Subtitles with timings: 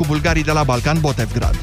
[0.00, 1.60] cu bulgarii de la Balcan Botevgrad.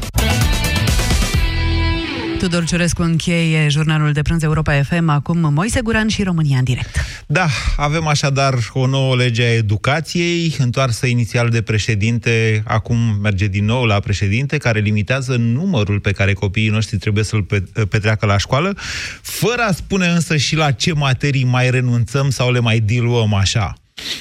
[2.39, 7.05] Tudor Ciurescu încheie jurnalul de prânz Europa FM, acum Moise Guran și România în direct.
[7.27, 13.65] Da, avem așadar o nouă lege a educației, întoarsă inițial de președinte, acum merge din
[13.65, 17.45] nou la președinte, care limitează numărul pe care copiii noștri trebuie să-l
[17.89, 18.77] petreacă la școală,
[19.21, 23.73] fără a spune însă și la ce materii mai renunțăm sau le mai diluăm așa.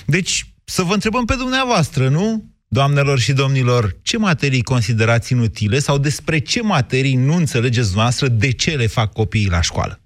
[0.07, 2.52] Deci, să vă întrebăm pe dumneavoastră, nu?
[2.75, 8.53] Doamnelor și domnilor, ce materii considerați inutile sau despre ce materii nu înțelegeți noastră de
[8.53, 10.01] ce le fac copiii la școală?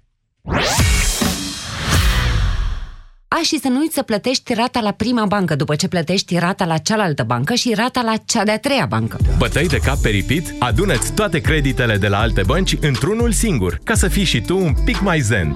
[3.27, 6.65] A, și să nu uiți să plătești rata la prima bancă după ce plătești rata
[6.65, 9.17] la cealaltă bancă și rata la cea de-a treia bancă.
[9.37, 10.53] Bătăi de cap peripit?
[10.59, 14.73] Adună-ți toate creditele de la alte bănci într-unul singur, ca să fii și tu un
[14.85, 15.55] pic mai zen.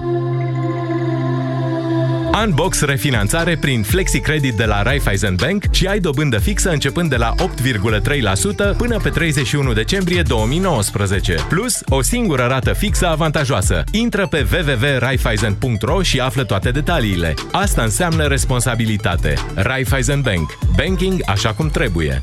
[2.40, 7.34] Unbox refinanțare prin FlexiCredit de la Raiffeisen Bank și ai dobândă fixă începând de la
[7.34, 11.34] 8,3% până pe 31 decembrie 2019.
[11.48, 13.84] Plus, o singură rată fixă avantajoasă.
[13.90, 17.34] Intră pe www.raiffeisen.ro și află toate detaliile.
[17.52, 19.34] Asta înseamnă responsabilitate.
[19.54, 20.58] Raiffeisen Bank.
[20.76, 22.20] Banking așa cum trebuie.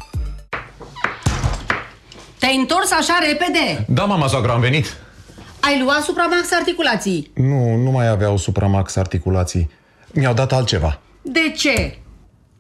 [2.39, 3.85] Te-ai întors așa repede?
[3.87, 4.97] Da, mama soacră, am venit.
[5.59, 7.31] Ai luat supramax articulații?
[7.35, 9.69] Nu, nu mai aveau supramax articulații.
[10.13, 10.99] Mi-au dat altceva.
[11.21, 11.97] De ce?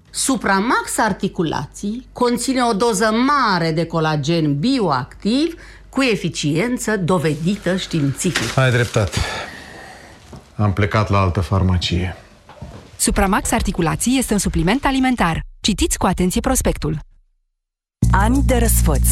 [0.09, 5.53] Supramax articulații conține o doză mare de colagen bioactiv
[5.89, 8.57] cu eficiență dovedită științific.
[8.57, 9.17] Ai dreptate.
[10.55, 12.15] Am plecat la altă farmacie.
[12.97, 15.41] Supramax articulații este un supliment alimentar.
[15.61, 16.99] Citiți cu atenție prospectul.
[18.11, 19.07] Ani de răsfăț.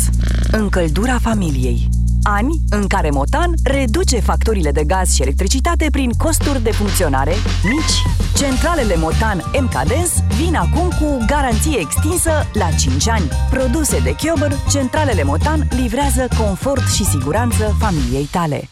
[0.51, 1.89] Încăldura familiei.
[2.29, 8.01] Ani în care Motan reduce facturile de gaz și electricitate prin costuri de funcționare mici.
[8.35, 13.29] Centralele Motan MKDens vin acum cu garanție extinsă la 5 ani.
[13.49, 18.69] Produse de Chiober, centralele Motan livrează confort și siguranță familiei tale.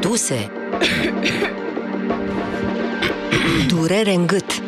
[0.00, 0.50] Duse
[3.68, 4.60] Durere în gât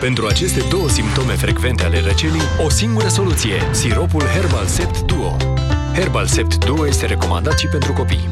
[0.00, 5.51] pentru aceste două simptome frecvente ale răcelii, o singură soluție, siropul Herbal Sept Duo.
[5.94, 8.28] Herbal Sept Duo este recomandat și pentru copii.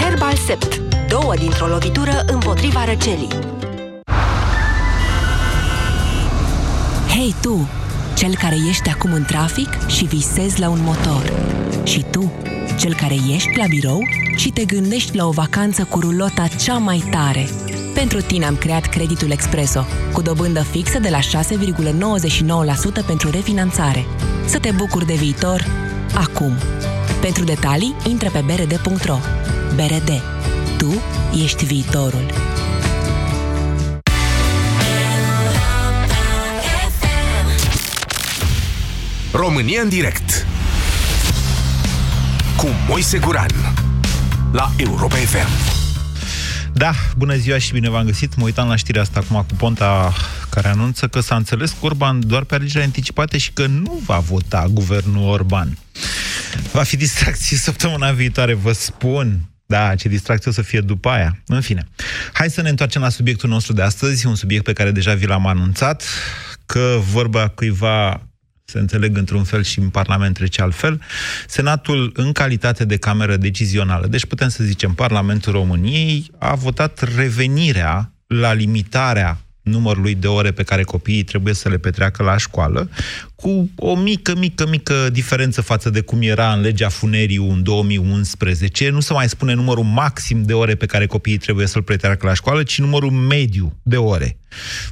[0.00, 0.80] Herbal Sept.
[1.08, 3.28] Două dintr-o lovitură împotriva răcelii.
[7.08, 7.68] Hei tu,
[8.16, 11.32] cel care ești acum în trafic și visezi la un motor.
[11.84, 12.32] Și tu,
[12.78, 14.00] cel care ești la birou
[14.36, 17.48] și te gândești la o vacanță cu rulota cea mai tare–
[17.94, 21.22] pentru tine am creat creditul Expreso, cu dobândă fixă de la 6,99%
[23.06, 24.04] pentru refinanțare.
[24.46, 25.64] Să te bucuri de viitor
[26.14, 26.56] acum.
[27.20, 29.18] Pentru detalii, intră pe brd.ro.
[29.74, 30.22] BRD.
[30.78, 31.02] Tu
[31.42, 32.26] ești viitorul.
[39.32, 40.46] România în direct
[42.56, 43.50] cu Moise Guran
[44.52, 45.48] la Europa FM.
[46.72, 48.36] Da, bună ziua și bine v-am găsit.
[48.36, 50.12] Mă uitam la știrea asta acum cu Ponta
[50.48, 54.18] care anunță că s-a înțeles cu Orban doar pe alegeri anticipate și că nu va
[54.18, 55.78] vota guvernul Orban.
[56.72, 59.40] Va fi distracție săptămâna viitoare, vă spun.
[59.66, 61.42] Da, ce distracție o să fie după aia.
[61.46, 61.88] În fine.
[62.32, 65.26] Hai să ne întoarcem la subiectul nostru de astăzi, un subiect pe care deja vi
[65.26, 66.04] l-am anunțat,
[66.66, 68.26] că vorba cuiva
[68.64, 71.00] se înțeleg într-un fel și în Parlament trece altfel,
[71.46, 78.12] Senatul, în calitate de cameră decizională, deci putem să zicem Parlamentul României, a votat revenirea
[78.26, 82.90] la limitarea numărului de ore pe care copiii trebuie să le petreacă la școală,
[83.34, 88.88] cu o mică, mică, mică diferență față de cum era în legea Funeriu în 2011.
[88.88, 92.34] Nu se mai spune numărul maxim de ore pe care copiii trebuie să-l petreacă la
[92.34, 94.36] școală, ci numărul mediu de ore.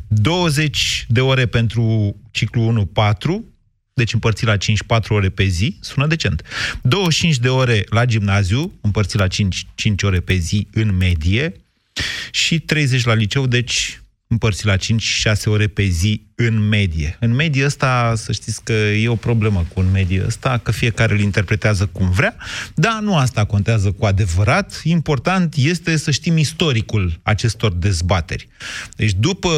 [0.06, 3.44] 20 de ore pentru ciclu 1, 4,
[3.94, 6.42] deci împărțit la 5, 4 ore pe zi, sună decent.
[6.82, 11.54] 25 de ore la gimnaziu, împărțit la 5, 5 ore pe zi în medie,
[12.30, 14.78] și 30 la liceu, deci împărțit la 5-6
[15.44, 17.16] ore pe zi în medie.
[17.20, 21.12] În medie ăsta, să știți că e o problemă cu în medie ăsta, că fiecare
[21.12, 22.36] îl interpretează cum vrea,
[22.74, 24.80] dar nu asta contează cu adevărat.
[24.84, 28.48] Important este să știm istoricul acestor dezbateri.
[28.96, 29.50] Deci după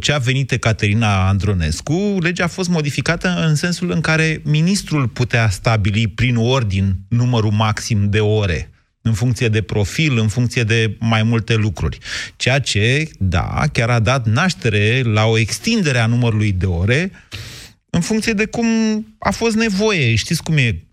[0.00, 5.48] ce a venit Caterina Andronescu, legea a fost modificată în sensul în care ministrul putea
[5.48, 8.70] stabili prin ordin numărul maxim de ore
[9.02, 11.98] în funcție de profil, în funcție de mai multe lucruri.
[12.36, 17.10] Ceea ce, da, chiar a dat naștere la o extindere a numărului de ore
[17.90, 18.66] în funcție de cum
[19.18, 20.14] a fost nevoie.
[20.14, 20.84] Știți cum e?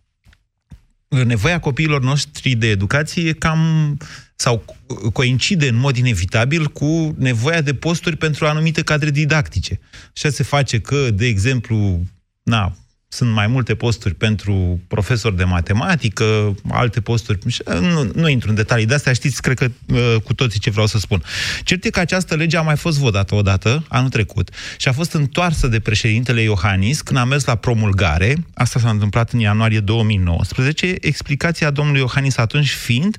[1.07, 3.97] Nevoia copiilor noștri de educație e cam
[4.35, 4.77] sau
[5.13, 9.79] coincide în mod inevitabil cu nevoia de posturi pentru anumite cadre didactice.
[10.15, 12.03] Așa se face că, de exemplu,
[12.43, 12.75] na,
[13.09, 17.39] Sunt mai multe posturi pentru profesori de matematică, alte posturi.
[17.65, 20.85] Nu, nu intru în detalii de astea, știți, cred că uh, cu toții ce vreau
[20.85, 21.23] să spun.
[21.63, 25.13] Cert e că această lege a mai fost votată odată, anul trecut, și a fost
[25.13, 28.35] întoarsă de președintele Iohannis când a mers la promulgare.
[28.53, 30.95] Asta s-a întâmplat în ianuarie 2019.
[31.01, 33.17] Explicația domnului Iohannis atunci fiind,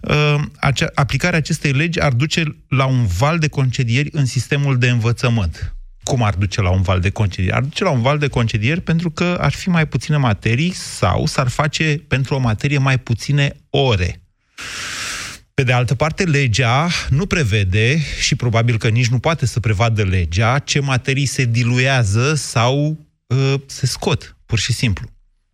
[0.00, 4.88] uh, acea, aplicarea acestei legi ar duce la un val de concedieri în sistemul de
[4.88, 5.74] învățământ
[6.10, 7.56] cum ar duce la un val de concedieri?
[7.56, 11.26] Ar duce la un val de concedieri pentru că ar fi mai puține materii sau
[11.26, 14.22] s-ar face pentru o materie mai puține ore.
[15.54, 20.02] Pe de altă parte, legea nu prevede, și probabil că nici nu poate să prevadă
[20.02, 25.08] legea, ce materii se diluează sau uh, se scot, pur și simplu.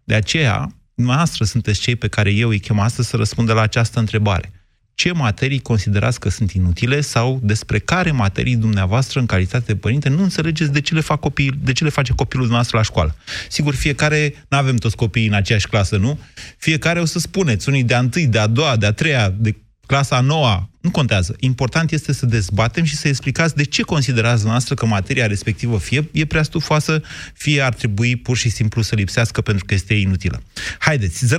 [0.04, 3.98] De aceea, noastră sunteți cei pe care eu îi chem astăzi să răspundă la această
[3.98, 4.55] întrebare
[4.96, 10.08] ce materii considerați că sunt inutile sau despre care materii dumneavoastră, în calitate de părinte,
[10.08, 13.16] nu înțelegeți de ce le, fac copii, de ce le face copilul dumneavoastră la școală.
[13.48, 16.18] Sigur, fiecare, nu avem toți copiii în aceeași clasă, nu?
[16.58, 19.56] Fiecare o să spuneți, unii de a întâi, de a doua, de a treia, de
[19.86, 21.36] clasa a noua, nu contează.
[21.40, 26.08] Important este să dezbatem și să explicați de ce considerați noastră că materia respectivă fie
[26.12, 27.02] e prea stufoasă,
[27.34, 30.42] fie ar trebui pur și simplu să lipsească pentru că este inutilă.
[30.78, 31.30] Haideți, 0372069599.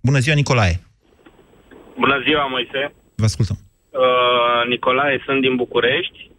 [0.00, 0.80] Bună ziua, Nicolae!
[2.04, 2.82] Bună ziua, Moise.
[3.22, 3.56] Vă ascultăm.
[3.90, 6.30] Uh, Nicolae, sunt din București.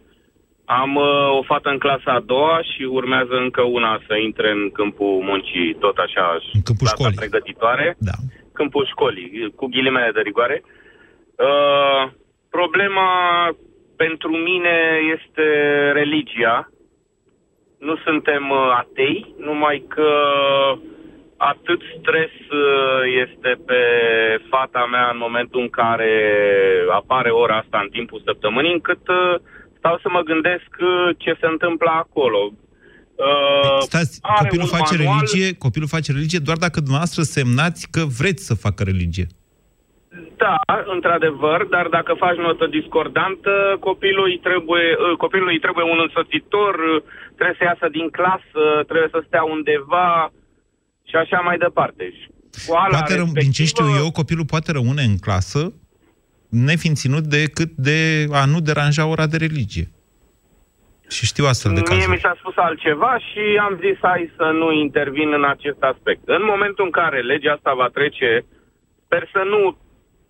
[0.64, 4.70] Am uh, o fată în clasa a doua și urmează încă una să intre în
[4.70, 7.16] câmpul muncii, tot așa, în câmpul școlii.
[7.22, 7.96] pregătitoare.
[7.98, 8.16] Da.
[8.52, 10.62] Câmpul școlii, cu ghilimele de rigoare.
[11.48, 12.02] Uh,
[12.50, 13.08] problema
[13.96, 14.76] pentru mine
[15.16, 15.46] este
[15.92, 16.70] religia.
[17.78, 20.08] Nu suntem uh, atei, numai că
[20.72, 20.78] uh,
[21.36, 23.80] atât stres uh, este pe
[24.48, 26.12] fata mea în momentul în care
[26.90, 29.34] apare ora asta în timpul săptămânii, încât uh,
[29.78, 32.52] stau să mă gândesc uh, ce se întâmplă acolo.
[33.14, 35.18] Uh, Stați, copilul face manual...
[35.18, 39.26] religie, copilul face religie doar dacă dumneavoastră semnați că vreți să facă religie.
[40.36, 40.56] Da,
[40.94, 44.86] într-adevăr, dar dacă faci notă discordantă, copilul trebuie,
[45.16, 46.74] copilului trebuie un însoțitor,
[47.34, 50.30] trebuie să iasă din clasă, trebuie să stea undeva,
[51.14, 52.12] și așa mai departe.
[52.58, 53.40] Școala poate respectivă...
[53.40, 55.72] Din ce știu eu, copilul poate rămâne în clasă
[56.48, 59.86] nefiind ținut decât de a nu deranja ora de religie.
[61.08, 62.06] Și știu astfel de cazuri.
[62.06, 66.22] Mie mi s-a spus altceva și am zis hai să nu intervin în acest aspect.
[66.26, 68.44] În momentul în care legea asta va trece,
[69.04, 69.78] sper să nu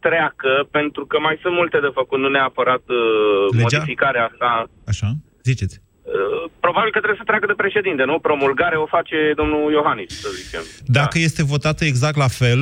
[0.01, 3.63] treacă, pentru că mai sunt multe de făcut, nu neapărat uh, legea?
[3.63, 4.71] modificarea asta.
[4.87, 5.09] Așa,
[5.43, 5.84] ziceți.
[6.05, 8.19] Uh, probabil că trebuie să treacă de președinte, nu?
[8.19, 10.63] Promulgare o face domnul Iohannis, să zicem.
[10.87, 11.25] Dacă da.
[11.29, 12.61] este votată exact la fel,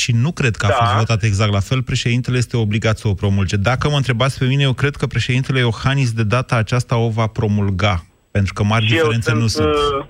[0.00, 0.74] și nu cred că a da.
[0.74, 3.56] fost votată exact la fel, președintele este obligat să o promulge.
[3.56, 7.26] Dacă mă întrebați pe mine, eu cred că președintele Iohannis de data aceasta o va
[7.26, 7.94] promulga,
[8.30, 9.74] pentru că mari și diferențe sunt, nu sunt.
[9.74, 10.04] Uh,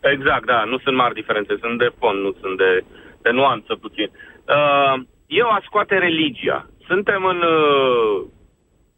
[0.00, 2.84] exact, da, nu sunt mari diferențe, sunt de fond, nu sunt de,
[3.22, 4.08] de nuanță puțin.
[4.10, 4.94] Uh,
[5.26, 6.70] eu aș scoate religia.
[6.86, 7.40] Suntem în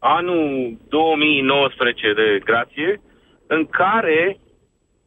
[0.03, 3.01] anul 2019 de grație,
[3.47, 4.37] în care,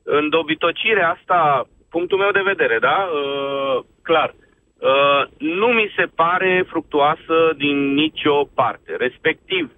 [0.03, 6.65] în dobitocirea asta, punctul meu de vedere, da, uh, clar, uh, nu mi se pare
[6.69, 8.97] fructuoasă din nicio parte.
[8.97, 9.73] Respectiv,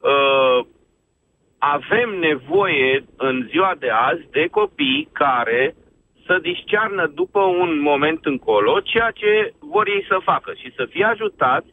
[0.00, 0.66] uh,
[1.58, 5.74] avem nevoie în ziua de azi de copii care
[6.26, 11.04] să discearnă după un moment încolo ceea ce vor ei să facă și să fie
[11.04, 11.68] ajutați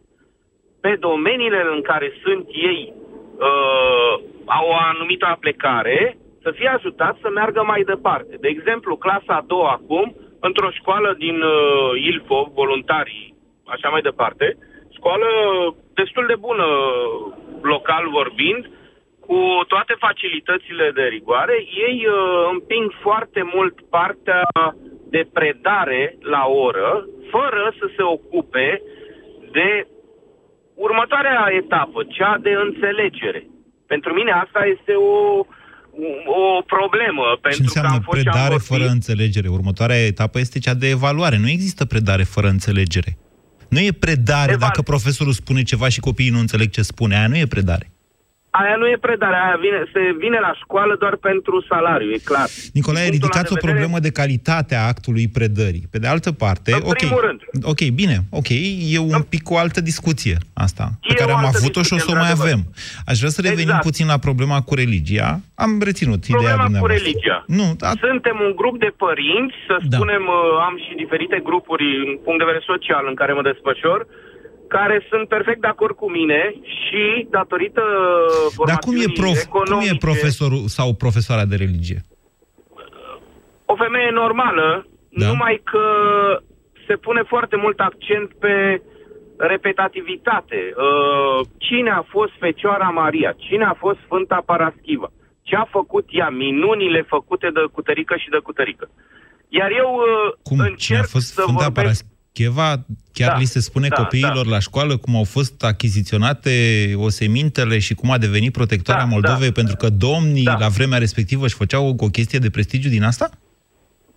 [0.82, 4.14] pe domeniile în care sunt ei uh,
[4.46, 8.38] au o anumită aplecare, să fie ajutat să meargă mai departe.
[8.40, 14.58] De exemplu, clasa a doua acum, într-o școală din uh, Ilfov, voluntarii, așa mai departe,
[14.98, 15.28] școală
[15.94, 16.66] destul de bună,
[17.62, 18.70] local vorbind,
[19.26, 21.58] cu toate facilitățile de rigoare,
[21.88, 24.48] ei uh, împing foarte mult partea
[25.10, 28.82] de predare la oră, fără să se ocupe
[29.52, 29.88] de
[30.88, 33.42] următoarea etapă, cea de înțelegere.
[33.92, 35.18] Pentru mine asta este o,
[36.40, 36.44] o
[36.76, 37.26] problemă.
[37.34, 39.48] Ce pentru înseamnă că am fost predare am fără înțelegere?
[39.48, 41.38] Următoarea etapă este cea de evaluare.
[41.38, 43.12] Nu există predare fără înțelegere.
[43.70, 44.68] Nu e predare Eval...
[44.68, 47.18] dacă profesorul spune ceva și copiii nu înțeleg ce spune.
[47.18, 47.92] Aia nu e predare.
[48.52, 52.48] Aia nu e predare, aia vine, se vine la școală doar pentru salariu, e clar.
[52.74, 53.72] Nicolae, ridicați o vedere...
[53.72, 55.88] problemă de calitate a actului predării.
[55.92, 57.42] Pe de altă parte, în ok, rând.
[57.64, 58.50] ok, bine, ok,
[58.96, 62.16] e un pic o altă discuție asta, pe care am avut-o și o să o
[62.24, 62.60] mai avem.
[63.06, 63.84] Aș vrea să revenim exact.
[63.84, 65.30] puțin la problema cu religia.
[65.66, 66.82] Am reținut problema ideea dumneavoastră.
[66.82, 67.38] cu religia.
[67.60, 67.90] Nu, da.
[68.08, 69.96] Suntem un grup de părinți, să da.
[69.96, 74.00] spunem, uh, am și diferite grupuri în punct de vedere social în care mă desfășor,
[74.70, 77.82] care sunt perfect de acord cu mine și datorită
[78.66, 82.02] Dar cum e, prof, cum e profesorul sau profesoara de religie?
[83.72, 85.28] o femeie normală, da.
[85.28, 85.86] numai că
[86.88, 88.82] se pune foarte mult accent pe
[89.38, 90.60] repetativitate.
[90.70, 93.32] Uh, cine a fost Fecioara Maria?
[93.38, 95.10] Cine a fost Sfânta Paraschiva?
[95.42, 96.30] Ce a făcut ea?
[96.30, 98.90] Minunile făcute de cutărică și de cutărică.
[99.48, 100.60] Iar eu uh, Cum?
[100.60, 102.06] încerc Cine a fost să Sfânta vorbesc...
[102.48, 102.86] Parascheva?
[103.14, 104.50] Chiar Da, li se spune da, copiilor da.
[104.50, 106.52] la școală cum au fost achiziționate
[106.96, 109.58] osemintele și cum a devenit protectoarea Da, Moldovei, da.
[109.60, 110.58] pentru că domnii Da.
[110.60, 113.30] la vremea respectivă își făceau o, o chestie de prestigiu din asta?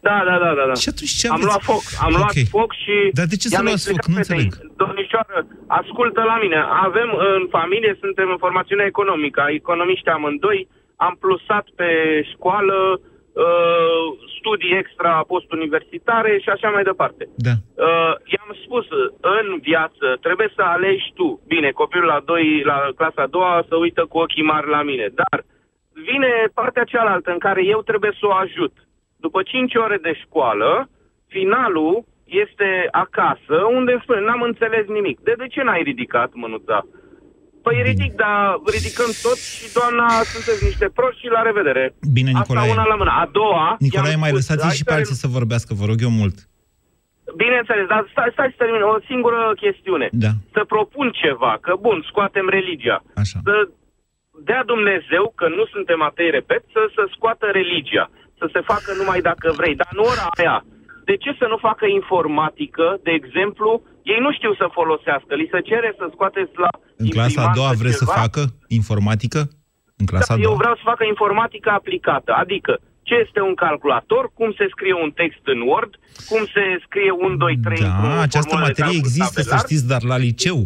[0.08, 0.64] Da, da, da, da.
[0.70, 0.74] da.
[0.82, 1.48] Și atunci ce am aveți?
[1.50, 2.38] luat foc, am luat Ok.
[2.56, 2.94] foc și...
[3.18, 3.94] Dar de ce să i-am luați foc?
[3.94, 4.50] explicat Nu fetei, înțeleg.
[4.82, 5.36] Domnișoară,
[5.80, 6.58] ascultă la mine.
[6.88, 10.60] Avem în familie, suntem în formațiune economică, economiști amândoi,
[11.06, 11.88] am plusat pe
[12.32, 13.11] școală uh,
[14.38, 17.28] studii extra post-universitare și așa mai departe.
[17.36, 17.50] Da.
[17.50, 18.86] Uh, i-am spus,
[19.20, 21.40] în viață trebuie să alegi tu.
[21.46, 25.08] Bine, copilul la, doi, la clasa a doua să uită cu ochii mari la mine,
[25.14, 25.44] dar
[25.92, 28.72] vine partea cealaltă în care eu trebuie să o ajut.
[29.16, 30.88] După 5 ore de școală,
[31.28, 35.20] finalul este acasă, unde spune, n-am înțeles nimic.
[35.20, 36.86] De, de ce n-ai ridicat mânuța?
[37.62, 38.38] Păi ridic, dar
[38.76, 41.84] ridicăm tot și doamna, sunteți niște proști și la revedere.
[42.16, 42.68] Bine, Nicolae.
[42.68, 43.12] Asta una la mână.
[43.22, 43.76] A doua...
[43.78, 46.12] Nicolae, i-am mai spus, lăsați hai și să pe alții să vorbească, vă rog eu
[46.22, 46.36] mult.
[47.42, 48.82] Bineînțeles, dar stai, stai să termin.
[48.94, 50.06] O singură chestiune.
[50.24, 50.32] Da.
[50.54, 52.98] Să propun ceva, că bun, scoatem religia.
[53.22, 53.38] Așa.
[53.46, 53.54] Să
[54.48, 58.06] dea Dumnezeu, că nu suntem atei, repet, să, să scoată religia.
[58.38, 59.74] Să se facă numai dacă vrei.
[59.80, 60.56] Dar în ora aia,
[61.04, 63.70] de ce să nu facă informatică, de exemplu?
[64.12, 65.34] Ei nu știu să folosească.
[65.34, 66.70] Li se cere să scoateți la
[67.02, 68.20] În clasa a imprimantă doua vreți să ceva?
[68.24, 68.42] facă
[68.80, 69.40] informatică?
[70.00, 70.60] În clasa Da, a eu doua?
[70.62, 72.72] vreau să facă informatică aplicată, adică
[73.08, 75.92] ce este un calculator, cum se scrie un text în Word,
[76.30, 79.48] cum se scrie 1, 2, 3 într-o Da, această formulă de materie calcul există, să
[79.48, 79.64] tabelar.
[79.66, 80.58] știți, dar la liceu.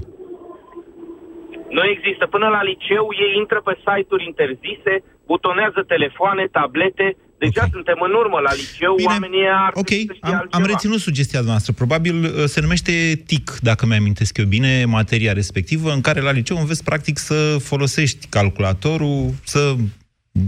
[1.76, 2.24] Nu există.
[2.34, 4.94] Până la liceu ei intră pe site-uri interzise,
[5.30, 7.06] butonează telefoane, tablete.
[7.38, 7.70] Deja Ok.
[7.72, 10.62] suntem în urmă la liceu, Bine, oamenii ar ok, trebui să știe am, altceva.
[10.64, 11.72] am reținut sugestia noastră.
[11.72, 16.56] Probabil uh, se numește TIC, dacă mi-amintesc eu bine, materia respectivă, în care la liceu
[16.58, 19.74] înveți practic să folosești calculatorul, să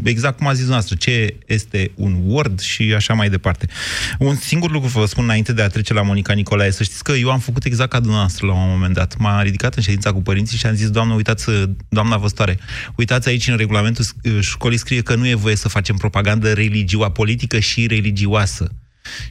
[0.04, 3.66] exact cum a zis noastră, ce este un Word și așa mai departe.
[4.18, 7.12] Un singur lucru vă spun înainte de a trece la Monica Nicolae, să știți că
[7.12, 9.16] eu am făcut exact ca dumneavoastră la un moment dat.
[9.18, 11.47] M-a ridicat în ședința cu părinții și am zis, doamnă, uitați,
[11.88, 12.59] doamna văstoare,
[12.97, 17.12] uitați aici în regulamentul uh, școlii scrie că nu e voie să facem propagandă religioasă,
[17.12, 18.68] politică și religioasă.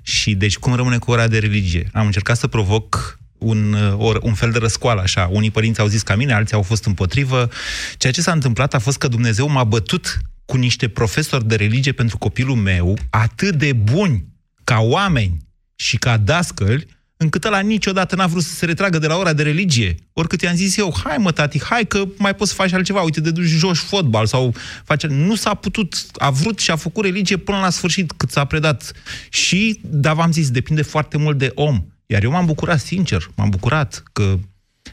[0.01, 1.89] Și deci cum rămâne cu ora de religie?
[1.93, 5.29] Am încercat să provoc un, uh, or, un fel de răscoală, așa.
[5.31, 7.49] Unii părinți au zis ca mine, alții au fost împotrivă.
[7.97, 11.91] Ceea ce s-a întâmplat a fost că Dumnezeu m-a bătut cu niște profesori de religie
[11.91, 14.25] pentru copilul meu, atât de buni
[14.63, 15.37] ca oameni
[15.75, 16.87] și ca dascăli,
[17.17, 19.95] încât ăla niciodată n-a vrut să se retragă de la ora de religie.
[20.13, 23.21] Oricât i-am zis eu, hai mă tati, hai că mai poți să faci altceva, uite,
[23.21, 25.07] de duci joci fotbal sau face...
[25.07, 28.91] Nu s-a putut, a vrut și a făcut religie până la sfârșit cât s-a predat.
[29.29, 31.85] Și, dar v-am zis, depinde foarte mult de om.
[32.05, 34.39] Iar eu m-am bucurat, sincer, m-am bucurat că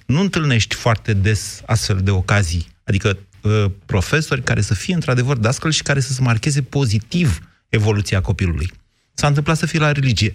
[0.07, 2.67] nu întâlnești foarte des astfel de ocazii.
[2.85, 8.21] Adică uh, profesori care să fie într-adevăr dascăl și care să se marcheze pozitiv evoluția
[8.21, 8.69] copilului.
[9.15, 10.33] S-a întâmplat să fie la religie.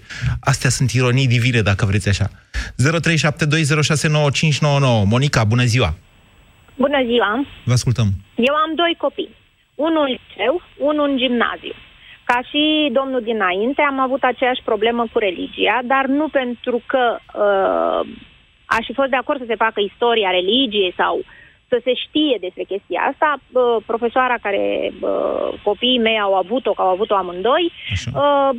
[0.51, 2.27] Astea sunt ironii divine, dacă vreți așa.
[2.29, 2.33] 0372069599.
[5.13, 5.93] Monica, bună ziua!
[6.75, 7.45] Bună ziua!
[7.65, 8.07] Vă ascultăm.
[8.35, 9.35] Eu am doi copii.
[9.75, 10.53] Unul în liceu,
[10.89, 11.75] unul în gimnaziu.
[12.29, 12.63] Ca și
[12.99, 18.01] domnul dinainte, am avut aceeași problemă cu religia, dar nu pentru că uh,
[18.75, 21.13] aș fi fost de acord să se facă istoria religiei sau
[21.71, 23.29] să se știe despre chestia asta.
[23.39, 28.51] Uh, profesoara care uh, copiii mei au avut-o, că au avut-o amândoi, uh,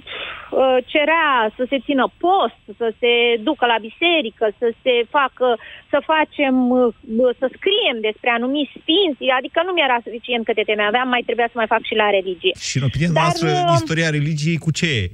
[0.60, 1.26] uh, cerea
[1.56, 3.12] să se țină post, să se
[3.48, 5.48] ducă la biserică, să se facă,
[5.92, 11.08] să facem, uh, să scriem despre anumiți sfinți, adică nu mi-era suficient câte teme aveam,
[11.14, 12.54] mai trebuia să mai fac și la religie.
[12.68, 15.04] Și în opinia Dar, noastră, uh, istoria religiei cu ce e?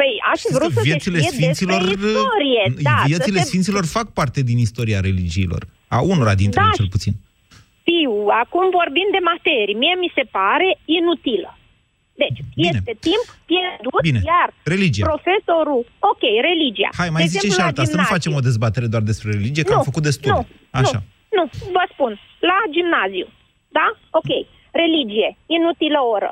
[0.00, 3.48] Păi aș fi vrut să se viețile știe sfinților, despre istorie, da, viețile să se...
[3.50, 5.62] sfinților fac parte din istoria religiilor.
[5.96, 6.66] A unora dintre Da.
[6.66, 7.14] ele, cel puțin.
[7.82, 9.76] Știu, acum vorbim de materii.
[9.82, 11.50] Mie mi se pare inutilă.
[12.22, 12.70] Deci, Bine.
[12.78, 14.20] este timp pierdut, Bine.
[14.32, 15.04] iar Religia.
[15.10, 15.80] profesorul...
[16.10, 16.90] Ok, religia.
[17.00, 18.14] Hai, mai De zice exemplu, și la alta, să nu gimnaziu.
[18.16, 20.30] facem o dezbatere doar despre religie, că Nu, am făcut destul.
[20.34, 20.40] Nu,
[20.80, 20.98] Așa.
[21.36, 21.42] nu, nu,
[21.76, 22.12] vă spun.
[22.50, 23.26] La gimnaziu,
[23.78, 23.86] da?
[24.18, 24.30] Ok.
[24.82, 26.30] Religie, inutilă oră.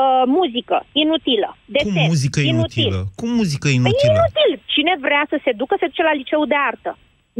[0.00, 1.50] Uh, muzică, inutilă.
[1.74, 3.00] Desen, Cum muzică inutilă?
[3.20, 4.16] Cum muzică Păi inutilă?
[4.20, 4.52] inutil.
[4.74, 6.92] Cine vrea să se ducă, se duce la liceu de artă.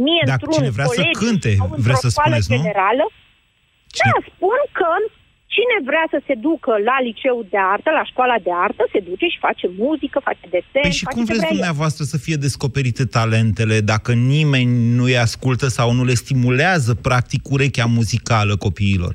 [0.05, 2.55] Mie, Dacă într-un cine vrea să colegiu cânte, sau într-o vreți să școală spuneți, nu?
[2.57, 3.05] generală,
[4.01, 4.89] da, spun că
[5.55, 9.25] cine vrea să se ducă la liceu de artă, la școala de artă, se duce
[9.33, 11.55] și face muzică, face desen, Păi și face cum ce vreți vrea el.
[11.57, 17.41] dumneavoastră să fie descoperite talentele dacă nimeni nu îi ascultă sau nu le stimulează, practic,
[17.55, 19.13] urechea muzicală copiilor?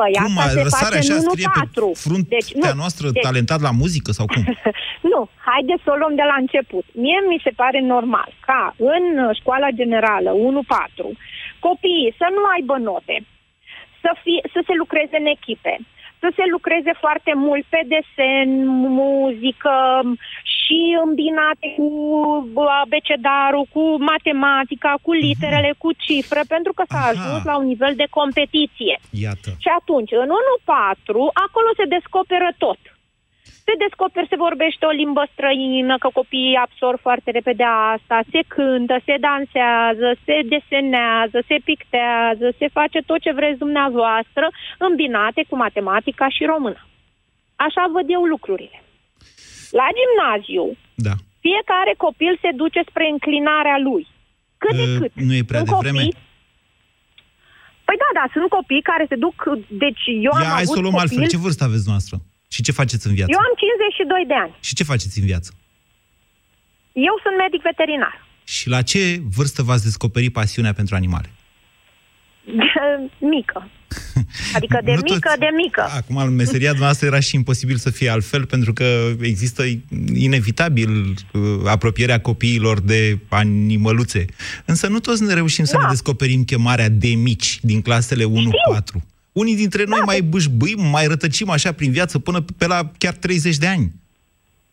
[0.00, 1.30] Păi Cum, asta se răsare face așa, în 1-4.
[1.30, 1.64] scrie pe
[2.06, 4.42] fruntea deci, nu, noastră deci, talentat la muzică sau cum?
[5.12, 6.84] nu, haideți să o luăm de la început.
[7.02, 8.62] Mie mi se pare normal ca
[8.94, 9.04] în
[9.40, 10.38] școala generală 1-4
[11.66, 13.16] copiii să nu aibă note,
[14.02, 15.74] să, fie, să se lucreze în echipe,
[16.22, 18.50] să se lucreze foarte mult pe desen,
[19.00, 19.76] muzică
[20.68, 21.90] și îmbinate cu
[22.82, 27.08] abecedarul, cu matematica, cu literele, cu cifre, pentru că s-a Aha.
[27.12, 28.94] ajuns la un nivel de competiție.
[29.26, 29.48] Iată.
[29.64, 30.34] Și atunci, în 1-4,
[31.46, 32.80] acolo se descoperă tot.
[33.66, 38.96] Se descoperă, se vorbește o limbă străină, că copiii absorb foarte repede asta, se cântă,
[39.04, 44.44] se dansează, se desenează, se pictează, se face tot ce vreți dumneavoastră,
[44.78, 46.80] îmbinate cu matematica și română.
[47.56, 48.82] Așa văd eu lucrurile.
[49.80, 50.64] La gimnaziu,
[51.06, 51.14] Da.
[51.46, 54.04] fiecare copil se duce spre înclinarea lui.
[54.62, 55.12] Cât de Uh, cât.
[55.28, 56.02] nu e prea Sunt devreme?
[56.04, 56.26] copii-
[57.86, 59.36] Păi da, da, sunt copii care se duc...
[59.84, 61.08] Deci eu am Ia, hai avut să o luăm copil...
[61.08, 61.28] altfel.
[61.34, 62.16] Ce vârstă aveți noastră?
[62.54, 63.30] Și ce faceți în viață?
[63.34, 64.52] Eu am 52 de ani.
[64.66, 65.50] Și ce faceți în viață?
[66.92, 68.14] Eu sunt medic veterinar.
[68.44, 69.00] Și la ce
[69.36, 71.28] vârstă v-ați descoperit pasiunea pentru animale?
[73.34, 73.70] mică.
[74.54, 75.86] Adică de Nu mică, toți- de mică.
[75.96, 78.84] Acum, meseria noastră era și imposibil să fie altfel, pentru că
[79.20, 79.62] există
[80.14, 84.24] inevitabil uh, apropierea copiilor de animăluțe.
[84.64, 85.82] Însă nu toți ne reușim să Da.
[85.82, 88.28] ne descoperim chemarea de mici din clasele 1-4.
[89.32, 93.14] Unii dintre Da, noi mai bâșbâim, mai rătăcim așa prin viață până pe la chiar
[93.14, 93.92] 30 de ani.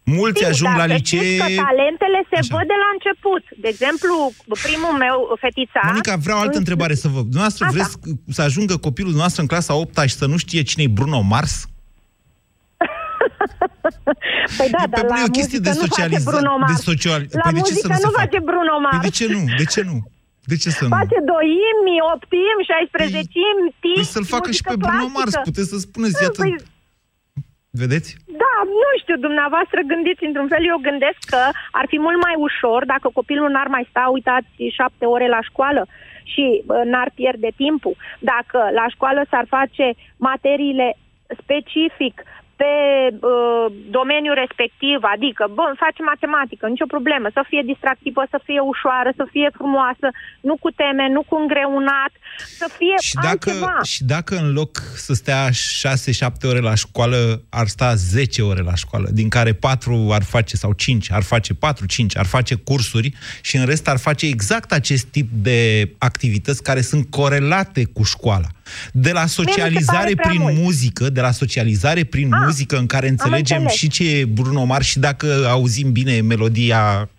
[0.06, 1.20] Mulți Știu, ajung dar la să licee...
[1.20, 2.52] știți că talentele se Așa.
[2.56, 3.44] văd de la început.
[3.64, 4.16] De exemplu,
[4.68, 5.80] primul meu, fetița...
[5.92, 7.20] Monica, vreau altă în- întrebare să vă...
[7.30, 7.74] Dumneavoastră Așa.
[7.76, 7.94] vreți
[8.38, 11.54] să ajungă copilul noastră în clasa 8 și să nu știe cine e Bruno Mars?
[14.58, 16.54] Păi da, E dar pe- la e o chestie muzică de nu face socializa- Bruno
[16.58, 16.82] de Mars.
[16.92, 18.22] social- La Păi de ce să muzică nu se nu facă?
[18.26, 18.98] face Bruno Mars.
[18.98, 19.42] Păi de ce nu?
[19.62, 19.98] De ce nu?
[20.52, 20.92] De ce să nu?
[21.00, 23.18] Face doi imi, opt imi, 16
[23.50, 26.42] imi, timp, Păi să-l facă și pe Bruno Mars, puteți să spuneți, iată...
[26.46, 26.54] Păi,
[27.82, 28.10] Vedeți?
[28.44, 31.42] Da, nu știu, dumneavoastră gândiți într-un fel, eu gândesc că
[31.80, 35.82] ar fi mult mai ușor dacă copilul n-ar mai sta, uitați, șapte ore la școală
[36.24, 37.96] și bă, n-ar pierde timpul.
[38.20, 40.98] Dacă la școală s-ar face materiile
[41.42, 42.24] specific
[42.62, 42.74] pe
[43.12, 43.66] uh,
[43.98, 49.26] domeniul respectiv, adică, bun, face matematică, nicio problemă, să fie distractivă, să fie ușoară, să
[49.34, 50.08] fie frumoasă,
[50.50, 52.14] nu cu teme, nu cu îngreunat,
[52.62, 53.80] să fie Și dacă, altceva.
[53.94, 54.72] și dacă în loc
[55.06, 60.10] să stea 6-7 ore la școală, ar sta 10 ore la școală, din care 4
[60.18, 61.58] ar face, sau 5, ar face 4-5,
[62.14, 65.60] ar face cursuri și în rest ar face exact acest tip de
[65.98, 68.48] activități care sunt corelate cu școala.
[68.92, 70.56] De la socializare prea prin mult.
[70.56, 73.80] muzică, de la socializare prin Ah, muzică în care înțelegem înțeles.
[73.80, 77.10] și ce e Bruno Mars și dacă auzim bine melodia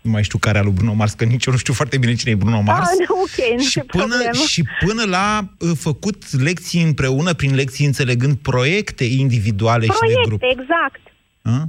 [0.00, 2.14] nu mai știu care a lui Bruno Mars, că nici eu nu știu foarte bine
[2.14, 2.88] cine e Bruno Mars.
[2.88, 4.44] Ah, nu, ok, nu și, e până, problemă.
[4.46, 10.22] și până la uh, făcut lecții împreună, prin lecții înțelegând proiecte individuale și de Proiecte,
[10.28, 10.40] grup.
[10.42, 11.00] exact.
[11.42, 11.68] A?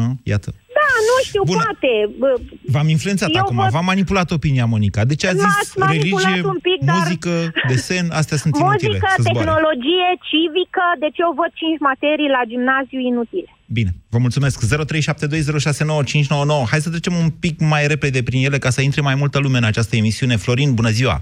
[0.00, 0.04] A?
[0.32, 0.50] Iată.
[0.78, 1.62] Da, nu știu, Bună.
[1.64, 1.90] poate.
[2.18, 2.28] Bă,
[2.74, 5.04] V-am influențat Eu acum, văd- v-am manipulat opinia, Monica.
[5.12, 7.32] Deci a zis M-ați manipulat religie, un pic, dar- muzică,
[7.68, 8.88] desen, astea sunt inutile.
[8.88, 9.38] Muzică, să zboare.
[9.38, 13.50] tehnologie, civică, deci eu văd cinci materii la gimnaziu inutile.
[13.78, 14.56] Bine, vă mulțumesc.
[14.64, 16.62] 0372069599.
[16.70, 19.58] Hai să trecem un pic mai repede prin ele ca să intre mai multă lume
[19.58, 20.36] în această emisiune.
[20.44, 21.16] Florin, bună ziua!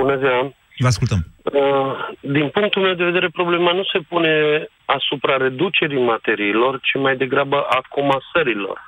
[0.00, 0.40] Bună ziua!
[0.78, 1.18] Vă ascultăm.
[1.42, 4.32] Uh, Din punctul meu de vedere, problema nu se pune
[4.84, 8.80] asupra reducerii materiilor, ci mai degrabă a comasărilor.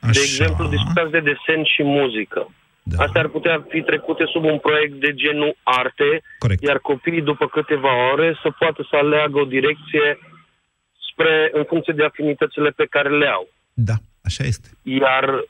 [0.00, 2.50] De exemplu, discutați de desen și muzică.
[2.82, 3.02] Da.
[3.04, 6.62] Astea ar putea fi trecute sub un proiect de genul arte, Corect.
[6.62, 10.18] iar copiii după câteva ore să poată să aleagă o direcție
[11.10, 13.48] spre, în funcție de afinitățile pe care le au.
[13.74, 14.68] Da, așa este.
[14.82, 15.44] Iar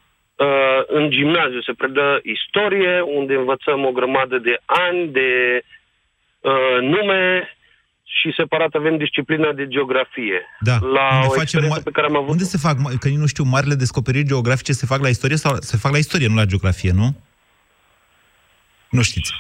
[0.45, 5.29] uh, în gimnaziu se predă istorie, unde învățăm o grămadă de ani, de
[6.41, 7.23] uh, nume
[8.19, 10.39] și separat avem disciplina de geografie.
[10.61, 10.77] Da.
[10.97, 13.09] La unde o facem experiență ma- pe care am avut Unde se fac, ma- că
[13.09, 16.29] nici nu știu, marile descoperiri geografice se fac la istorie sau se fac la istorie,
[16.29, 17.09] nu la geografie, nu?
[18.91, 19.33] Nu știți.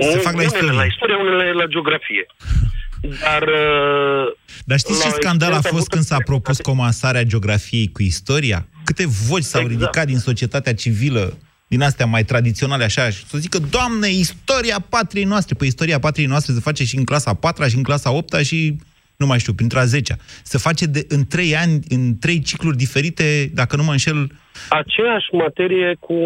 [0.00, 0.76] Se fac la unele istorie.
[0.76, 2.26] la istorie, unele la geografie.
[3.22, 3.42] Dar...
[3.42, 4.32] Uh,
[4.64, 7.90] Dar știți ce la o scandal a experiență fost avută- când s-a propus comasarea geografiei
[7.92, 8.66] cu istoria?
[8.88, 9.80] Câte voci s-au Exact.
[9.80, 15.24] ridicat din societatea civilă, din astea mai tradiționale așa, și să zică, Doamne, istoria patriei
[15.24, 15.54] noastre.
[15.58, 18.76] Păi istoria patriei noastre se face și în clasa 4 și în clasa 8 și,
[19.16, 22.76] nu mai știu, printre a 10 Se face de, în trei ani, în trei cicluri
[22.76, 24.30] diferite, dacă nu mă înșel,
[24.68, 26.16] Aceeași materie cu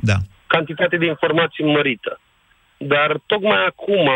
[0.00, 0.16] da.
[0.46, 2.20] cantitate de informații mărită.
[2.76, 4.10] Dar tocmai acum,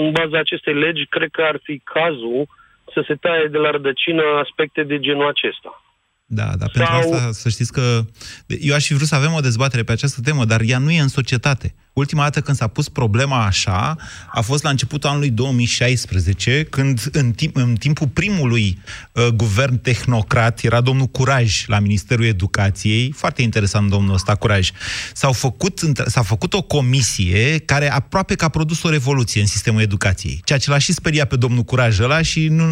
[0.00, 2.46] în baza acestei legi, cred că ar fi cazul
[2.94, 5.80] să se taie de la rădăcină aspecte de genul acesta.
[6.28, 8.04] Da, dar pentru asta să știți că...
[8.46, 11.00] Eu aș fi vrut să avem o dezbatere pe această temă, dar ea nu e
[11.00, 11.74] în societate.
[11.96, 13.96] Ultima dată când s-a pus problema așa
[14.32, 18.78] a fost la începutul anului 2016, când în, timp, în timpul primului
[19.12, 24.70] uh, guvern tehnocrat, era domnul Curaj la Ministerul Educației, foarte interesant domnul ăsta, Curaj,
[25.12, 29.80] s-au făcut, s-a făcut o comisie care aproape că a produs o revoluție în sistemul
[29.80, 32.64] educației, ceea ce l-a și speriat pe domnul Curaj ăla și nu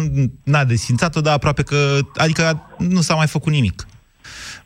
[0.43, 3.85] n-a desințat-o, dar aproape că, adică nu s-a mai făcut nimic.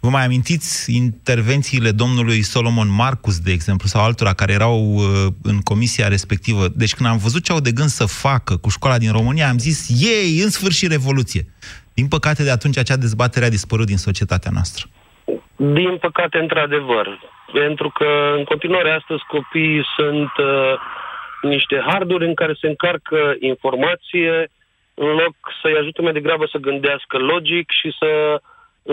[0.01, 5.03] Vă mai amintiți intervențiile domnului Solomon Marcus, de exemplu, sau altora care erau uh,
[5.43, 6.63] în comisia respectivă?
[6.81, 9.57] Deci când am văzut ce au de gând să facă cu școala din România, am
[9.57, 9.77] zis,
[10.13, 11.43] ei, în sfârșit, revoluție.
[11.93, 14.83] Din păcate, de atunci acea dezbatere a dispărut din societatea noastră.
[15.55, 17.07] Din păcate, într-adevăr.
[17.53, 20.73] Pentru că, în continuare, astăzi copiii sunt uh,
[21.41, 24.51] niște harduri în care se încarcă informație
[24.93, 28.41] în loc să-i ajute mai degrabă să gândească logic și să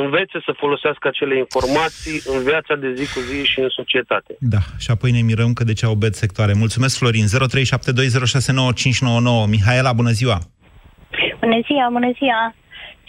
[0.00, 4.36] învețe să folosească acele informații în viața de zi cu zi și în societate.
[4.40, 6.52] Da, și apoi ne mirăm că de ce au bet sectoare.
[6.64, 7.26] Mulțumesc, Florin.
[7.26, 7.28] 0372069599.
[9.54, 10.38] Mihaela, bună ziua!
[11.40, 12.54] Bună ziua, bună ziua!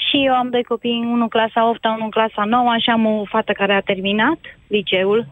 [0.06, 3.52] Și eu am doi copii, unul clasa 8 unul clasa 9 și am o fată
[3.52, 5.28] care a terminat liceul.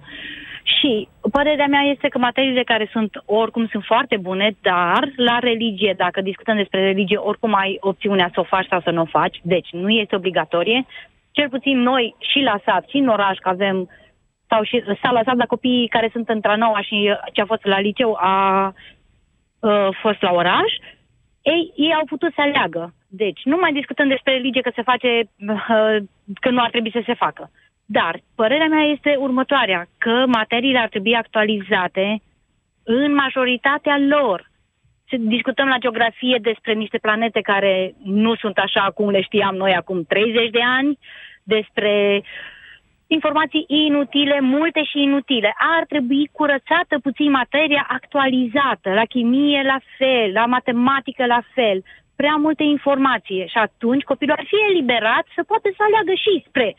[0.63, 5.93] Și părerea mea este că materiile care sunt oricum sunt foarte bune, dar la religie,
[5.97, 9.37] dacă discutăm despre religie, oricum ai opțiunea să o faci sau să nu o faci,
[9.43, 10.85] deci nu este obligatorie,
[11.35, 13.89] cel puțin noi și la sat, și în oraș, că avem,
[14.49, 16.97] sau și s-a lăsat la copiii care sunt între noua și
[17.33, 18.73] ce a fost la liceu a
[19.59, 20.71] uh, fost la oraș,
[21.41, 22.93] ei, ei au putut să aleagă.
[23.07, 25.09] Deci, nu mai discutăm despre religie că se face,
[25.47, 25.97] uh,
[26.43, 27.51] că nu ar trebui să se facă.
[27.85, 32.21] Dar, părerea mea este următoarea, că materiile ar trebui actualizate
[32.83, 34.51] în majoritatea lor
[35.09, 40.03] discutăm la geografie despre niște planete care nu sunt așa cum le știam noi acum
[40.03, 40.97] 30 de ani,
[41.43, 42.23] despre
[43.07, 45.55] informații inutile, multe și inutile.
[45.77, 51.83] Ar trebui curățată puțin materia actualizată, la chimie la fel, la matematică la fel,
[52.15, 56.75] prea multe informații și atunci copilul ar fi eliberat să poată să aleagă și spre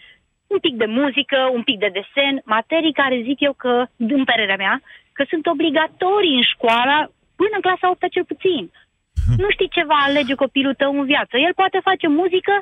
[0.47, 4.57] un pic de muzică, un pic de desen, materii care zic eu că, în părerea
[4.57, 4.81] mea,
[5.13, 8.65] că sunt obligatorii în școală până în clasa 8 cel puțin.
[9.43, 11.35] Nu știi ce va alege copilul tău în viață.
[11.47, 12.55] El poate face muzică,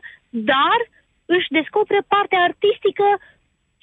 [0.52, 0.78] dar
[1.36, 3.06] își descoperă partea artistică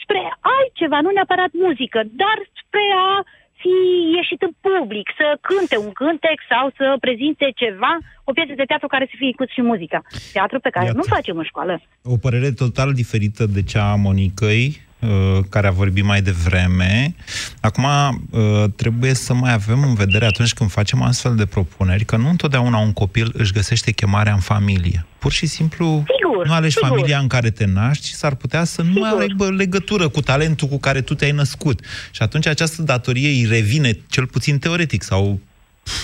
[0.04, 0.22] spre
[0.56, 3.14] altceva, nu neapărat muzică, dar spre a
[3.62, 3.76] fi
[4.18, 7.94] ieșit în public, să cânte un cântec sau să prezinte ceva,
[8.30, 10.00] o piesă de teatru care să fie inclus și muzica.
[10.36, 10.98] Teatru pe care Iată.
[10.98, 11.74] nu facem în școală.
[12.04, 14.66] O părere total diferită de cea a Monicăi.
[15.02, 17.16] Uh, care a vorbit mai devreme.
[17.60, 17.86] Acum,
[18.30, 22.30] uh, trebuie să mai avem în vedere atunci când facem astfel de propuneri că nu
[22.30, 25.06] întotdeauna un copil își găsește chemarea în familie.
[25.20, 26.90] Pur și simplu sigur, nu alegi sigur.
[26.90, 30.68] familia în care te naști și s-ar putea să nu mai aibă legătură cu talentul
[30.68, 31.86] cu care tu te-ai născut.
[32.12, 35.40] Și atunci această datorie îi revine, cel puțin teoretic sau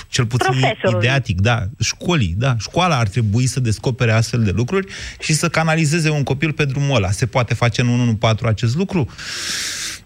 [0.10, 0.54] cel puțin
[0.98, 4.88] ideatic, da, școlii, da, școala ar trebui să descopere astfel de lucruri
[5.20, 7.12] și să canalizeze un copil pe drumul ăla.
[7.12, 9.08] Se poate face în 114 acest lucru?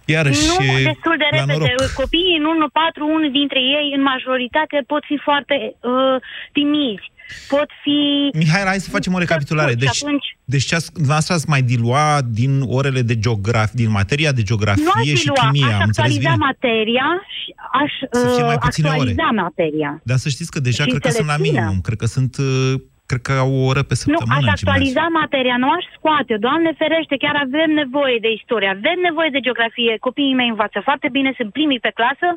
[0.05, 0.55] Iarăși, nu
[0.91, 1.51] destul de repede.
[1.51, 1.93] Noroc.
[2.03, 6.17] Copiii în 1-4, unul dintre ei, în majoritate, pot fi foarte uh,
[6.51, 7.11] timizi
[7.47, 7.97] pot fi...
[8.37, 9.73] Mihai, hai să facem o recapitulare.
[9.73, 10.37] Deci, atunci...
[10.45, 15.23] deci ce dumneavoastră ați mai dilua din orele de geografie, din materia de geografie și
[15.23, 16.35] dilua, chimie, aș am înțeles bine?
[16.35, 17.91] materia și aș
[18.21, 19.41] să fie mai uh, puține actualiza ore.
[19.41, 20.01] materia.
[20.03, 21.79] Dar să știți că deja și cred că sunt la minimum.
[21.87, 22.73] Cred că sunt uh,
[23.11, 24.39] cred că au o oră pe săptămână.
[24.41, 28.99] Nu, aș actualiza materia, nu aș scoate Doamne ferește, chiar avem nevoie de istorie, avem
[29.09, 29.93] nevoie de geografie.
[30.07, 32.27] Copiii mei învață foarte bine, sunt primii pe clasă,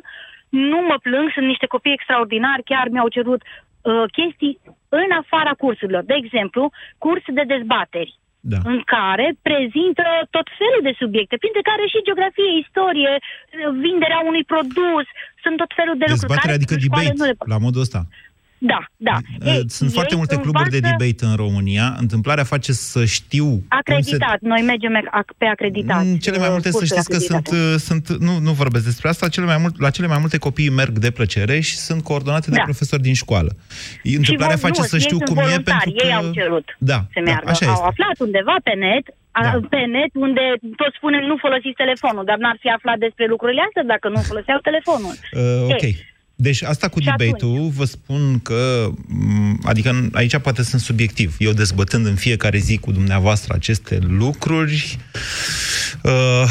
[0.69, 4.53] nu mă plâng, sunt niște copii extraordinari, chiar mi-au cerut uh, chestii
[5.03, 6.03] în afara cursurilor.
[6.11, 6.61] De exemplu,
[7.03, 8.13] curs de dezbateri.
[8.53, 8.59] Da.
[8.73, 10.03] în care prezintă
[10.35, 13.13] tot felul de subiecte, printre care și geografie, istorie,
[13.85, 15.07] vinderea unui produs,
[15.43, 16.31] sunt tot felul de lucruri.
[16.31, 17.33] Dezbatere adică debate, le...
[17.53, 18.01] la modul ăsta.
[18.71, 19.17] Da, da.
[19.51, 21.95] Ei, Sunt foarte multe cluburi de debate în România.
[21.99, 23.63] Întâmplarea face să știu...
[23.67, 24.37] Acreditat.
[24.41, 24.47] Se...
[24.47, 24.91] Noi mergem
[25.37, 26.03] pe acreditat.
[26.05, 27.47] Mm, cele mai multe, să știți că sunt,
[27.79, 28.09] sunt...
[28.09, 29.27] Nu, nu vorbesc despre asta.
[29.27, 32.55] Cele mai mult, la cele mai multe copii merg de plăcere și sunt coordonate da.
[32.55, 33.51] de profesori din școală.
[34.03, 36.05] Întâmplarea face să știu cum e pentru că...
[36.05, 37.45] Ei au cerut da, să meargă.
[37.45, 37.87] Da, așa au este.
[37.87, 39.05] aflat undeva pe net
[39.41, 39.59] da.
[39.69, 40.43] pe net, unde
[40.81, 44.59] toți spunem nu folosiți telefonul, dar n-ar fi aflat despre lucrurile astea dacă nu foloseau
[44.69, 45.15] telefonul.
[45.31, 45.81] Uh, ok.
[45.81, 45.95] Ei,
[46.35, 48.89] deci asta cu debate-ul, vă spun că,
[49.63, 51.35] adică aici poate sunt subiectiv.
[51.39, 54.97] Eu dezbătând în fiecare zi cu dumneavoastră aceste lucruri,
[56.03, 56.43] uh,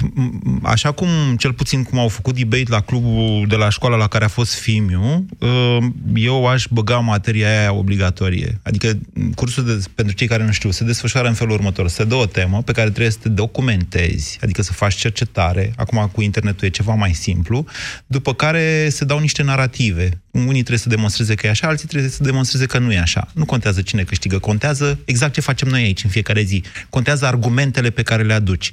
[0.00, 4.06] m- așa cum, cel puțin cum au făcut debate la clubul de la școala la
[4.06, 5.78] care a fost Fimiu, uh,
[6.14, 8.60] eu aș băga materia aia obligatorie.
[8.62, 8.98] Adică
[9.34, 11.88] cursul, de, pentru cei care nu știu, se desfășoară în felul următor.
[11.88, 15.72] Se dă o temă pe care trebuie să te documentezi, adică să faci cercetare.
[15.76, 17.64] Acum cu internetul e ceva mai simplu.
[18.06, 20.22] După care se dau niște narrative.
[20.30, 23.28] Unii trebuie să demonstreze că e așa, alții trebuie să demonstreze că nu e așa.
[23.34, 26.62] Nu contează cine câștigă, contează exact ce facem noi aici în fiecare zi.
[26.90, 28.70] Contează argumentele pe care le aduci.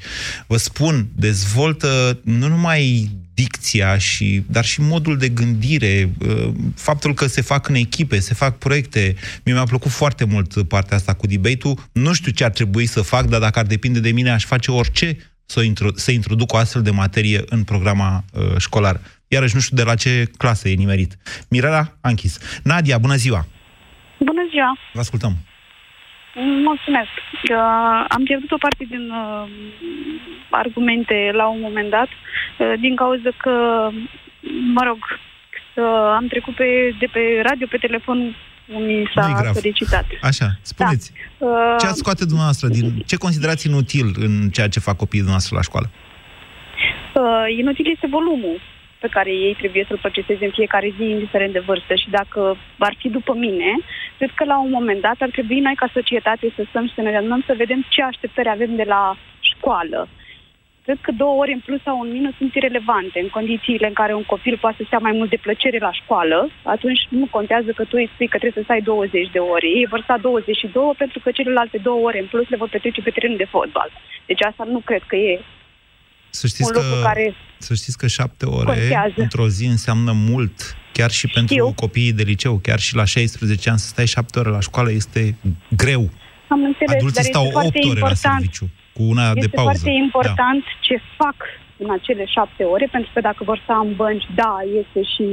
[0.47, 7.27] Vă spun, dezvoltă nu numai dicția, și, dar și modul de gândire, uh, faptul că
[7.27, 9.15] se fac în echipe, se fac proiecte.
[9.43, 11.89] Mie mi-a plăcut foarte mult partea asta cu debate-ul.
[11.91, 14.71] Nu știu ce ar trebui să fac, dar dacă ar depinde de mine, aș face
[14.71, 18.99] orice să, o intro- să introduc o astfel de materie în programa uh, școlar.
[19.33, 21.11] Iarăși nu știu de la ce clasă e nimerit.
[21.49, 22.61] Mirela, a închis.
[22.63, 23.41] Nadia, bună ziua!
[24.17, 24.77] Bună ziua!
[24.93, 25.33] Vă ascultăm.
[26.69, 27.13] Mulțumesc.
[27.51, 29.49] Uh, am pierdut o parte din uh,
[30.49, 33.53] argumente la un moment dat, uh, din cauza că,
[34.75, 34.97] mă rog,
[35.75, 35.83] uh,
[36.19, 38.17] am trecut pe, de pe radio pe telefon
[38.67, 39.53] mi Nu-i s-a grav.
[39.53, 40.05] solicitat.
[40.21, 41.11] Așa, spuneți.
[41.37, 43.03] Uh, Ce ați scoate dumneavoastră din...
[43.05, 45.89] Ce considerați inutil în ceea ce fac copiii dumneavoastră la școală?
[47.13, 48.61] uh, inutil este volumul
[49.01, 51.93] pe care ei trebuie să-l proceseze în fiecare zi, indiferent de vârstă.
[51.95, 53.71] Și dacă ar fi după mine,
[54.17, 57.01] cred că la un moment dat ar trebui noi ca societate să stăm și să
[57.01, 60.07] ne adunăm să vedem ce așteptări avem de la școală.
[60.85, 63.19] Cred că două ore în plus sau în minus sunt irelevante.
[63.19, 66.49] În condițiile în care un copil poate să stea mai mult de plăcere la școală,
[66.63, 69.67] atunci nu contează că tu îi spui că trebuie să stai 20 de ore.
[69.67, 73.09] Ei vor sta 22 pentru că celelalte două ore în plus le vor petrece pe
[73.09, 73.89] terenul de fotbal.
[74.25, 75.39] Deci asta nu cred că e
[76.31, 79.13] Să știți, un că, lucru care să știți că șapte ore contează.
[79.15, 81.71] într-o zi înseamnă mult, chiar și pentru Știu.
[81.73, 85.35] copiii de liceu, chiar și la 16 ani să stai șapte ore la școală este
[85.75, 86.09] greu.
[86.47, 88.17] Am înțeles, Adulții dar stau este foarte 8 ore la important.
[88.17, 89.71] serviciu, cu una este de pauză.
[89.71, 89.79] Da.
[89.79, 91.35] foarte important ce fac
[91.77, 95.25] în acele șapte ore, pentru că dacă vor sta în bănci, da, este și...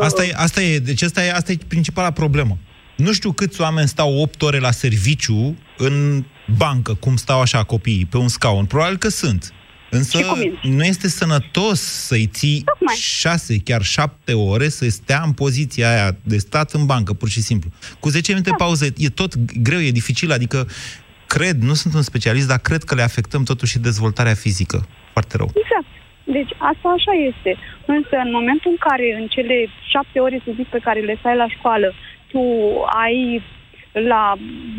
[0.00, 2.58] Asta e, asta e, deci asta e, asta e principala problemă.
[2.96, 6.24] Nu știu câți oameni stau 8 ore la serviciu în
[6.56, 8.64] bancă, cum stau așa copiii, pe un scaun.
[8.64, 9.52] Probabil că sunt.
[9.90, 10.76] Însă Și cu mine.
[10.76, 12.94] nu este sănătos să-i ții Tocmai.
[13.00, 17.40] șase, chiar șapte ore să stea în poziția aia de stat în bancă, pur și
[17.40, 17.70] simplu.
[18.00, 18.56] Cu 10 minute Da.
[18.56, 20.68] pauză e tot greu, e dificil, adică
[21.26, 24.86] cred, nu sunt un specialist, dar cred că le afectăm totuși dezvoltarea fizică.
[25.12, 25.50] Foarte rău.
[25.62, 25.86] Exact.
[26.36, 27.50] Deci asta așa este.
[27.96, 29.56] Însă în momentul în care în cele
[29.92, 31.88] șapte ore, să zic, pe care le stai la școală,
[32.34, 32.42] tu
[33.04, 33.18] ai
[34.12, 34.22] la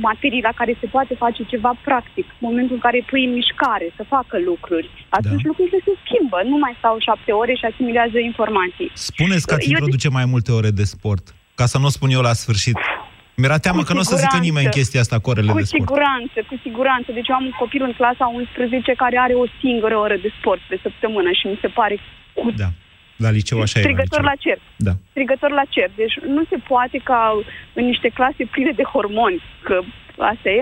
[0.08, 3.34] materii la care se poate face ceva practic, în momentul în care îi pui în
[3.40, 4.88] mișcare, să facă lucruri,
[5.18, 5.50] atunci Da.
[5.52, 6.38] lucrurile se schimbă.
[6.52, 8.90] Nu mai stau șapte ore și asimilează informații.
[8.94, 11.24] Spuneți că ați Eu introduce mai multe ore de sport,
[11.60, 12.78] ca să nu o spun eu la sfârșit.
[13.40, 14.50] Mi-era teamă Cu că nu o să zică siguranță.
[14.50, 15.82] nimeni chestia asta cu orele Cu de sport.
[15.82, 17.10] siguranță, cu siguranță.
[17.18, 20.62] Deci eu am un copil în clasa 11 care are o singură oră de sport
[20.70, 21.96] pe săptămână și mi se pare
[22.38, 22.70] cu Da.
[23.24, 23.82] La liceu așa e.
[23.82, 24.32] La strigător liceu.
[24.32, 24.60] la cer.
[24.88, 24.94] Da.
[25.14, 25.90] Strigător la cer.
[26.02, 27.20] Deci nu se poate ca
[27.74, 29.78] în niște clase pline de hormoni, că
[30.32, 30.62] asta e,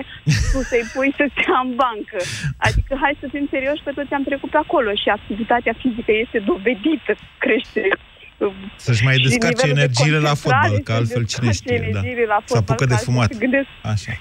[0.52, 2.18] tu să-i pui să stea în bancă.
[2.66, 6.38] Adică hai să fim serioși că toți am trecut pe acolo și activitatea fizică este
[6.50, 7.12] dovedită,
[7.44, 7.82] crește
[8.38, 8.52] uh,
[8.86, 11.60] Să-și mai și descarce nivelul de energiile la concentrare, fotbal, că să-și altfel cine descarce
[11.60, 11.78] știe.
[11.78, 11.84] Da.
[11.86, 13.28] energiile la Să fotbal, apucă că de altfel fumat.
[13.32, 14.12] se gândesc Așa.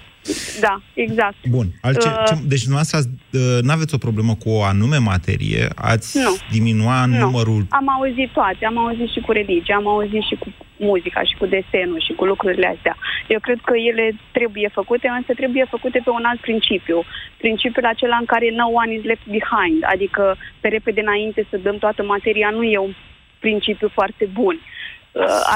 [0.59, 1.35] Da, exact.
[1.49, 1.67] Bun.
[1.81, 2.07] Alce...
[2.07, 2.33] Uh, ce...
[2.51, 6.35] Deci dumneavoastră ați- uh, n-aveți o problemă cu o anume materie, ați Nu.
[6.51, 7.17] diminua Nu.
[7.17, 7.65] numărul...
[7.69, 11.45] Am auzit toate, am auzit și cu religie, am auzit și cu muzica și cu
[11.45, 12.95] desenul și cu lucrurile astea.
[13.27, 16.97] Eu cred că ele trebuie făcute, însă trebuie făcute pe un alt principiu.
[17.37, 21.77] Principiul acela în care no one is left behind, adică pe repede înainte să dăm
[21.77, 22.93] toată materia, nu e un
[23.39, 24.55] principiu foarte bun.
[24.55, 24.82] Uh, ar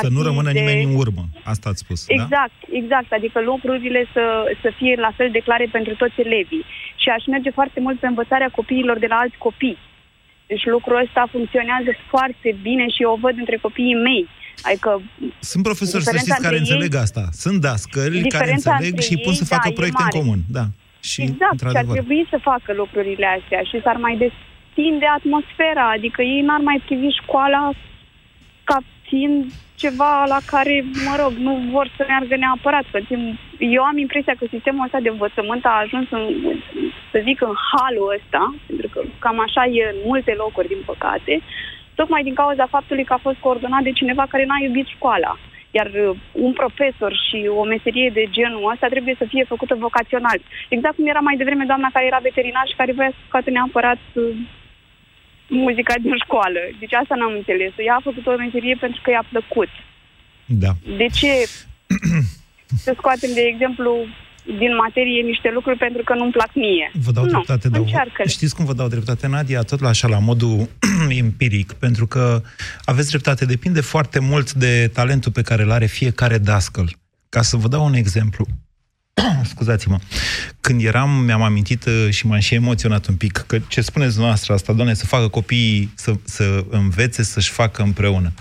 [0.02, 1.24] Să nu fi rămână de- nimeni în urmă.
[1.44, 2.14] Asta ați spus, da?
[2.14, 3.10] Exact, exact.
[3.20, 4.24] Adică lucrurile să,
[4.62, 6.66] să fie la fel de clare pentru toți elevii.
[7.02, 9.78] Și aș merge foarte mult pe învățarea copiilor de la alți copii.
[10.52, 14.28] Deci lucrul ăsta funcționează foarte bine și eu o văd între copiii mei.
[14.68, 15.02] Adică
[15.52, 17.24] Sunt profesori, să diferența știți, care între ei- înțeleg asta.
[17.44, 20.02] Sunt dascăli care Diferența înțeleg între și îi pun ei, să facă da, e proiecte
[20.04, 20.20] în mare.
[20.20, 20.40] comun.
[20.58, 20.66] Da.
[21.10, 25.86] Și, exact, și ar într-adevăr, trebui să facă lucrurile astea și s-ar mai destinde atmosfera,
[25.98, 27.62] adică ei n-ar mai privi școala
[28.70, 28.78] ca
[29.10, 29.46] fiind
[29.84, 30.76] ceva la care,
[31.08, 32.86] mă rog, nu vor să meargă neapărat.
[32.92, 33.38] Că tim-
[33.76, 36.24] eu am impresia că sistemul ăsta de învățământ a ajuns, în,
[37.12, 41.34] să zic, în halul ăsta, pentru că cam așa e în multe locuri, din păcate,
[42.00, 45.38] tocmai din cauza faptului că a fost coordonat de cineva care n-a iubit școala.
[45.72, 50.40] Iar uh, un profesor și o meserie de genul ăsta trebuie să fie făcută vocațional.
[50.70, 54.02] Exact cum era mai devreme doamna care era veterinar și care voia să scoată neapărat
[54.14, 54.24] uh,
[55.48, 56.60] muzica din școală.
[56.80, 57.72] Deci asta n-am înțeles.
[57.88, 59.72] Ea a făcut o meserie pentru că i-a plăcut.
[60.46, 60.72] Da.
[61.02, 61.32] De ce
[62.86, 63.92] să scoatem, de exemplu,
[64.62, 66.92] din materie niște lucruri pentru că nu-mi plac mie.
[66.94, 68.24] Vă dau nu, dreptate, dar încearcă.
[68.28, 69.62] știți cum vă dau dreptate, Nadia?
[69.62, 70.70] Tot la așa, la modul
[71.24, 72.42] empiric, pentru că
[72.86, 76.90] aveți dreptate, depinde foarte mult de talentul pe care îl are fiecare dascăl.
[77.30, 78.46] Ca să vă dau un exemplu,
[79.52, 80.00] scuzați-mă,
[80.62, 84.54] când eram, mi-am amintit uh, și m-am și emoționat un pic, că ce spuneți noastră
[84.54, 88.34] asta, doamne, să facă copiii să, să învețe să-și facă împreună.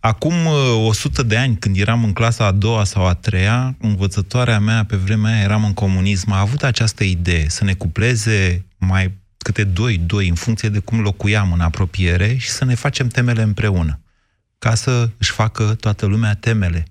[0.00, 4.60] Acum uh, 100 de ani, când eram în clasa a doua sau a treia, învățătoarea
[4.60, 9.12] mea pe vremea aia eram în comunism, a avut această idee să ne cupleze mai
[9.38, 13.42] câte doi, doi, în funcție de cum locuiam în apropiere și să ne facem temele
[13.42, 14.00] împreună,
[14.58, 16.86] ca să își facă toată lumea temele.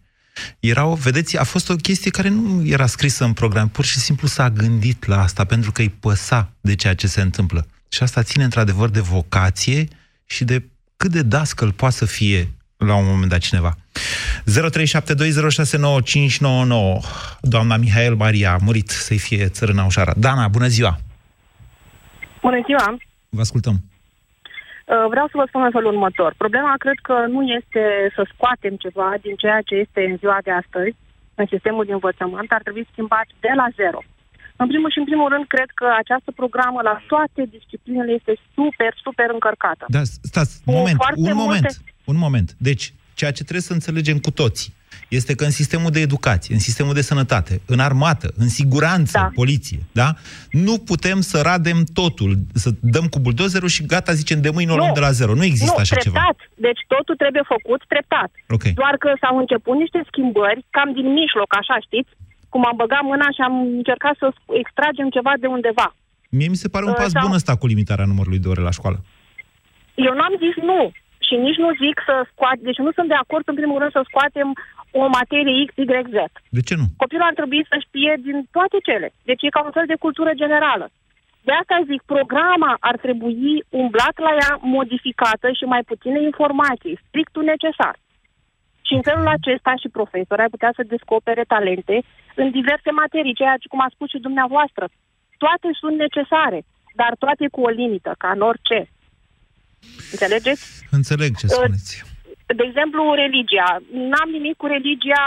[0.60, 4.00] Era o, vedeți, a fost o chestie care nu era scrisă în program, pur și
[4.00, 7.68] simplu s-a gândit la asta, pentru că îi păsa de ceea ce se întâmplă.
[7.90, 9.88] Și asta ține într-adevăr de vocație
[10.26, 10.64] și de
[10.98, 13.78] cât de dascăl poate să fie la un moment dat cineva.
[14.46, 14.52] 0372069599
[17.42, 20.14] Doamna Mihail Maria a murit să-i fie țărâna ușoară.
[20.18, 21.00] Dana, bună ziua!
[22.42, 22.98] Bună ziua!
[23.30, 23.84] Vă ascultăm.
[24.86, 26.32] Uh, Vreau să vă spun în felul următor.
[26.44, 27.84] Problema cred că nu este
[28.16, 30.96] să scoatem ceva din ceea ce este în ziua de astăzi,
[31.42, 34.00] în sistemul de învățământ, ar trebui schimbat de la zero.
[34.62, 38.92] În primul și în primul rând, cred că această programă la toate disciplinele este super,
[39.06, 39.86] super încărcată.
[39.88, 42.50] Da, stați, un Cu moment, foarte un moment, multe- un moment.
[42.70, 42.86] Deci,
[43.20, 44.74] ceea ce trebuie să înțelegem cu toții
[45.20, 49.30] este că în sistemul de educație, în sistemul de sănătate, în armată, în siguranță, da.
[49.42, 50.10] poliție, da?
[50.52, 52.32] Nu putem să radem totul,
[52.64, 55.34] să dăm cu buldozerul și gata, zicem, de mâine o luăm de la zero.
[55.42, 56.14] Nu există nu, așa treptat.
[56.14, 56.26] ceva.
[56.68, 58.32] Deci totul trebuie făcut treptat.
[58.56, 58.64] Ok.
[58.82, 62.12] Doar că s-au început niște schimbări cam din mijloc, așa știți?
[62.54, 64.28] Cum am băgat mâna și am încercat să
[64.62, 65.88] extragem ceva de undeva.
[66.38, 68.62] Mie mi se pare un Uh, pas sau- bun ăsta cu limitarea numărului de ore
[68.70, 69.00] la școală.
[70.08, 70.82] Eu n-am zis nu
[71.28, 74.02] și nici nu zic să scoat, deci nu sunt de acord în primul rând să
[74.10, 74.50] scoatem
[75.02, 76.18] o materie X, Y, Z.
[76.58, 76.86] De ce nu?
[77.04, 79.08] Copilul ar trebui să știe din toate cele.
[79.30, 80.86] Deci e ca un fel de cultură generală.
[81.48, 87.44] De asta zic, programa ar trebui umblat la ea modificată și mai puține informații, strictul
[87.54, 87.96] necesar.
[88.88, 91.96] Și în felul acesta și profesori ar putea să descopere talente
[92.36, 94.86] în diverse materii, ceea ce, cum a spus și dumneavoastră,
[95.44, 96.60] toate sunt necesare,
[97.00, 98.78] dar toate cu o limită, ca în orice.
[100.12, 100.64] Înțelegeți?
[101.00, 102.04] Înțeleg ce Uh, spuneți.
[102.60, 103.70] De exemplu, religia.
[104.12, 105.26] N-am nimic cu religia.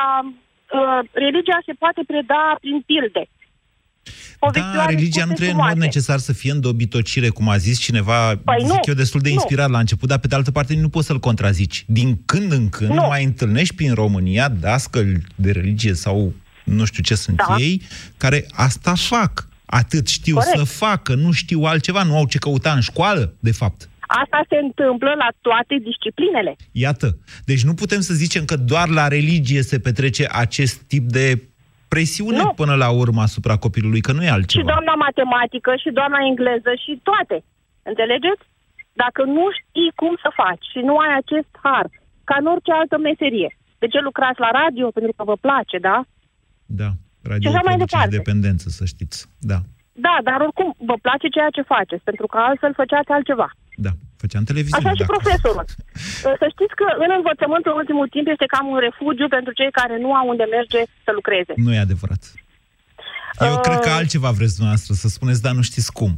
[0.79, 3.25] Uh, religia se poate preda prin pilde.
[4.41, 5.87] Da, Povestioare religia nu scurte, trebuie în mod frumoase.
[5.87, 9.29] necesar să fie în dobitocire, cum a zis cineva, Păi zic nu, eu, destul de
[9.29, 9.35] nu.
[9.35, 11.85] inspirat la început, dar pe de altă parte nu poți să-l contrazici.
[11.87, 13.07] Din când în când Nu.
[13.07, 17.57] mai întâlnești prin România dascăli de religie sau nu știu ce sunt Da.
[17.59, 17.83] ei,
[18.17, 19.49] care asta fac.
[19.67, 20.57] Atât știu Corect.
[20.59, 23.89] să facă, nu știu altceva, nu au ce căuta în școală, de fapt.
[24.07, 26.57] Asta se întâmplă la toate disciplinele.
[26.73, 27.09] Iată.
[27.45, 31.27] Deci nu putem să zicem că doar la religie se petrece acest tip de
[31.89, 32.53] presiune Nu.
[32.61, 34.71] până la urmă asupra copilului, că nu e Și altceva.
[34.73, 37.37] doamna matematică, și doamna engleză, și toate.
[37.91, 38.45] Înțelegeți?
[39.03, 41.87] Dacă nu știi cum să faci și nu ai acest har,
[42.29, 43.51] ca în orice altă meserie.
[43.83, 44.87] De ce lucrați la radio?
[44.97, 45.97] Pentru că vă place, da?
[46.81, 46.91] Da.
[47.31, 48.11] Radio Și așa mai produce departe.
[48.15, 49.19] și dependență, să știți.
[49.51, 49.59] Da.
[50.07, 53.49] Da, dar oricum vă place ceea ce faceți, pentru că altfel făceați altceva.
[53.85, 53.93] Da.
[54.23, 54.89] Făceam televiziune.
[54.89, 55.13] Așa și da.
[55.15, 55.65] profesorul.
[56.43, 59.95] Să știți că în învățământ în ultimul timp este cam un refugiu pentru cei care
[60.05, 61.53] nu au unde merge să lucreze.
[61.67, 62.23] Nu e adevărat.
[63.41, 66.13] Eu Uh, cred că altceva vreți dumneavoastră să spuneți, dar nu știți cum.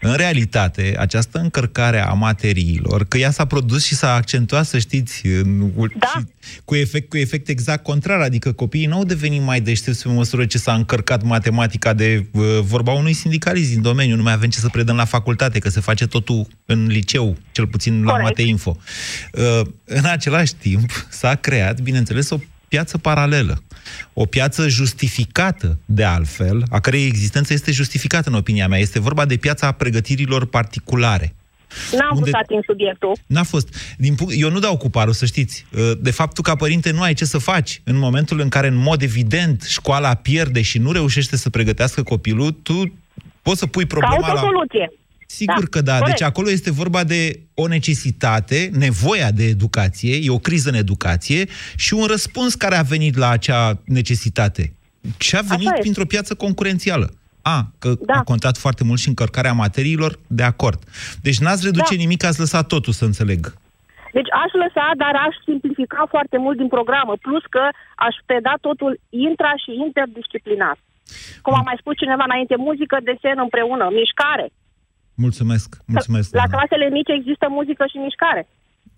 [0.00, 5.26] În realitate, această încărcare a materiilor, că ea s-a produs și s-a accentuat, să știți,
[5.26, 6.06] în, Da.
[6.06, 6.26] și
[6.64, 10.46] cu, efect, cu efect exact contrar, adică copiii nu au devenit mai deștepți pe măsură
[10.46, 14.58] ce s-a încărcat matematica de uh, vorba unui sindicalist din domeniu, nu mai avem ce
[14.58, 18.28] să predăm la facultate, că se face totul în liceu, cel puțin la Corect.
[18.28, 18.76] Mate Info.
[19.32, 23.62] Uh, în același timp, s-a creat, bineînțeles, o piață paralelă.
[24.12, 28.78] O piață justificată, de altfel, a cărei existență este justificată, în opinia mea.
[28.78, 31.34] Este vorba de piața pregătirilor particulare.
[31.92, 33.12] N-am Unde- vrut să ating subiectul.
[33.26, 33.94] N-a fost.
[33.98, 35.66] Din punct, eu nu dau cu parul, să știți.
[35.76, 37.80] Uh, De fapt, tu ca părinte nu ai ce să faci.
[37.84, 42.50] În momentul în care, în mod evident, școala pierde și nu reușește să pregătească copilul,
[42.62, 42.92] tu
[43.42, 44.40] poți să pui problema Caut o la...
[45.28, 45.54] soluție.
[45.54, 45.98] Sigur că da.
[45.98, 46.18] corect.
[46.18, 51.46] Deci acolo este vorba de o necesitate, nevoia de educație, e o criză în educație
[51.76, 54.72] și un răspuns care a venit la acea necesitate.
[55.18, 55.80] Și a venit este.
[55.80, 57.10] printr-o piață concurențială.
[57.42, 58.14] A, că Da.
[58.14, 60.80] a contat foarte mult și încărcarea materiilor, de acord.
[61.26, 62.02] Deci n-ați reduce Da.
[62.04, 63.40] nimic, ați lăsat totul, să înțeleg.
[64.12, 67.64] Deci aș lăsa, dar aș simplifica foarte mult din programă, plus că
[68.06, 68.92] aș preda totul
[69.28, 70.76] intra și interdisciplinar.
[71.44, 74.46] Cum a mai spus cineva înainte, muzică, desen împreună, mișcare.
[75.24, 76.34] Mulțumesc, mulțumesc.
[76.34, 76.56] La doamna.
[76.56, 78.48] clasele mici există muzică și mișcare.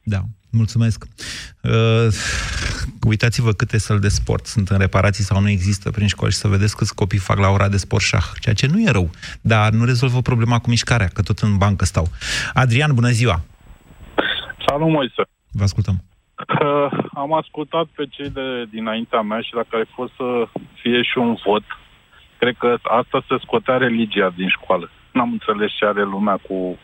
[0.03, 1.05] Da, mulțumesc.
[1.63, 2.09] Uh,
[3.07, 6.49] uitați-vă câte săli de sport sunt în reparații sau nu există prin școli și să
[6.49, 9.11] vedeți câți copii fac la ora de sport șah, ceea ce nu e rău,
[9.41, 12.07] dar nu rezolvă problema cu mișcarea, că tot în bancă stau.
[12.53, 13.41] Adrian, bună ziua!
[14.67, 15.23] Salut, Moise!
[15.53, 15.97] Vă ascultăm.
[16.63, 20.49] Uh, am ascultat pe cei de dinaintea mea și dacă ai fost să
[20.81, 21.63] fie și un vot,
[22.39, 24.91] cred că asta se scotea religia din școală.
[25.13, 26.79] N-am înțeles ce are lumea cu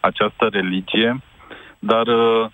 [0.00, 1.22] această religie,
[1.78, 2.50] dar uh,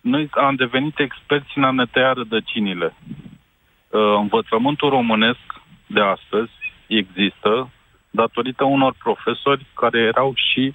[0.00, 2.94] noi am devenit experți în a ne tăia rădăcinile.
[2.94, 5.46] Uh, învățământul românesc
[5.86, 6.52] de astăzi
[6.86, 7.70] există
[8.10, 10.74] datorită unor profesori care erau și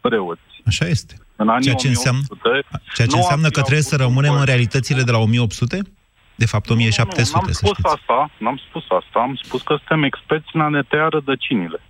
[0.00, 0.52] preoți.
[0.66, 1.14] Așa este.
[1.36, 3.94] În anii Ceea ce 1800, înseamnă, ceea ce nu înseamnă am că fi trebuie să
[3.94, 5.78] avut rămânem un în realitățile de la 1800?
[6.34, 7.94] De fapt, 1700, Nu, n-am să spus știți.
[7.96, 11.80] asta, n-am spus asta, am spus că suntem experți în a ne tăia rădăcinile.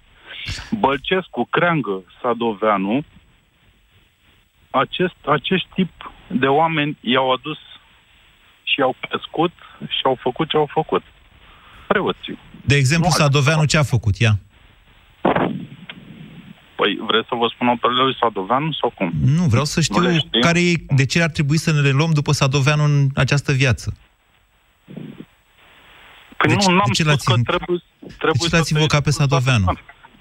[0.71, 3.05] Bălcescu, Creangă, Sadoveanu,
[4.71, 7.59] acest, acest tip de oameni i-au adus
[8.63, 9.53] și i-au crescut
[9.89, 11.03] și au făcut ce au făcut.
[11.89, 12.39] Preoții.
[12.65, 14.17] De exemplu, Nu, Sadoveanu ce a făcut?
[14.17, 14.39] Ia.
[16.77, 19.13] Păi, vreți să vă spun operele lui Sadoveanu sau cum?
[19.25, 20.41] Nu, vreau să știu Nu le știm?
[20.41, 23.97] care e, de ce ar trebui să ne luăm după Sadoveanu în această viață.
[26.37, 28.55] Păi De nu, ce- n-am de ce spus l-ați că in- trebuie, De trebuie ce
[28.57, 29.65] l-ați să te- invocat pe Sadoveanu?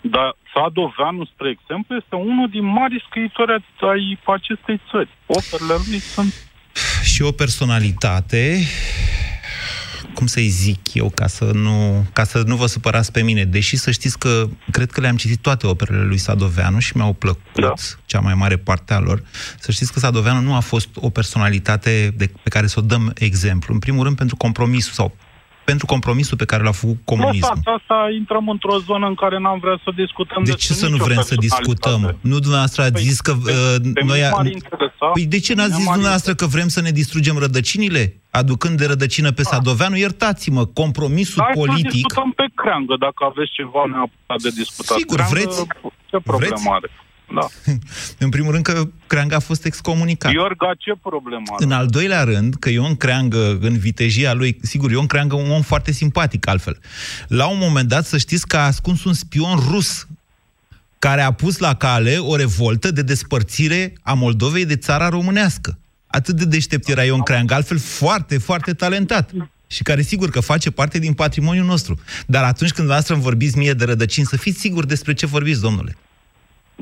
[0.02, 5.10] Dar Sadoveanu, spre exemplu, este unul din mari scriitori ai acestei țări.
[5.26, 6.34] Operele lui sunt
[7.04, 8.60] Și o personalitate,
[10.14, 13.76] cum să-i zic eu, ca să, nu, ca să nu vă supărați pe mine, deși
[13.76, 17.74] să știți că cred că le-am citit toate operele lui Sadoveanu și mi-au plăcut da.
[18.06, 19.24] cea mai mare parte a lor,
[19.60, 23.12] să știți că Sadoveanu nu a fost o personalitate de, pe care să o dăm
[23.16, 23.74] exemplu.
[23.74, 25.16] În primul rând pentru compromisul sau
[25.74, 27.54] pentru compromisul pe care l-a făcut comunismul.
[27.56, 30.86] Lăsați asta, intrăm într-o zonă în care n-am vrea să discutăm De despre ce să
[30.86, 31.62] nu nicio vrem să personalitate.
[31.62, 32.02] discutăm?
[32.32, 33.32] Nu dumneavoastră ați Păi, zis că...
[33.46, 34.32] pe- uh, pe noi mine a...
[34.36, 36.92] m-ar interesa, Păi de ce pe n-ați mine zis m-ar dumneavoastră că vrem să ne
[37.02, 38.04] distrugem rădăcinile?
[38.42, 41.92] Aducând de rădăcină pe Sadoveanu, iertați-mă, compromisul Hai să politic...
[41.92, 44.96] discutăm pe creangă, dacă aveți ceva neapărat de discutat.
[44.98, 45.58] Sigur, Creangă, vreți?
[46.12, 46.76] Ce problemă Vreți?
[46.78, 46.90] are?
[47.34, 47.74] Da.
[48.26, 50.32] În primul rând că Creangă a fost excomunicat.
[50.32, 51.66] Iorga, ce problemă are?
[51.66, 55.62] În al doilea rând, că Ion Creangă, în vitejia lui, sigur, Ion Creangă un om
[55.62, 56.80] foarte simpatic altfel.
[57.28, 60.08] La un moment dat, să știți că a ascuns un spion rus
[61.00, 65.78] care a pus la cale o revoltă de despărțire a Moldovei de țara românească.
[66.08, 69.32] Atât de deștept era Ion Creangă, altfel foarte, foarte talentat.
[69.68, 72.00] Și care sigur că face parte din patrimoniul nostru.
[72.28, 75.62] Dar atunci când dumneavoastră îmi vorbiți mie de rădăcini, să fiți siguri despre ce vorbiți,
[75.62, 75.98] domnule.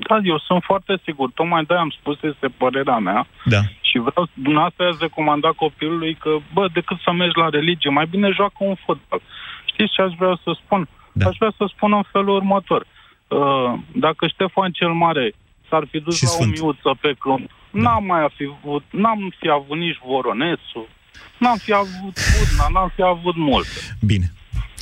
[0.08, 1.32] Da, eu sunt foarte sigur.
[1.32, 3.28] Tocmai de am spus, este părerea mea.
[3.46, 3.62] Da.
[3.82, 8.30] Și vreau, dumneavoastră ați recomandat copilului că, bă, decât să mergi la religie, mai bine
[8.36, 9.22] joacă un fotbal.
[9.66, 10.88] Știți ce aș vrea să spun?
[11.14, 11.28] Da.
[11.28, 12.86] Aș vrea să spun în felul următor.
[13.28, 15.34] Uh, dacă Ștefan cel Mare
[15.70, 16.60] s-ar fi dus Și la Sfânt.
[16.60, 17.80] o miuță pe clump, da.
[17.82, 20.88] n-am mai fi avut, n-am fi avut nici Voronețu,
[21.38, 23.80] n-am fi avut Budna, n-am fi avut multe.
[24.02, 24.26] Bine.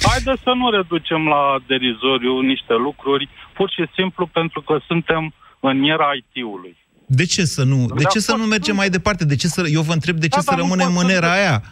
[0.02, 5.84] Haideți să nu reducem la derizoriu niște lucruri, pur și simplu pentru că suntem în
[5.84, 6.76] era IT-ului.
[7.06, 9.26] De ce să nu, de Da, ce să nu pot- mergem mai departe?
[9.26, 11.10] De ce să, eu vă întreb de ce Da, să dar nu rămânem pot în
[11.10, 11.64] să- era aia?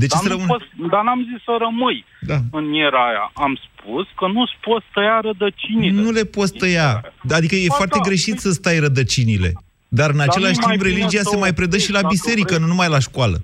[0.00, 0.46] De ce dar, să nu rămânem?
[0.56, 2.38] poți, dar n-am zis să rămâi Da.
[2.58, 3.30] în era aia.
[3.34, 6.00] Am spus că nu-ți poți tăia rădăcinile.
[6.02, 6.90] Nu le poți tăia.
[7.38, 9.52] Adică e Ba foarte da, greșit să stai rădăcinile.
[9.88, 11.90] Dar în Dar același nu-i mai timp bine religia să se o mai predă și
[11.92, 12.60] la optezi, dacă biserică, vrei.
[12.64, 13.36] nu numai la școală.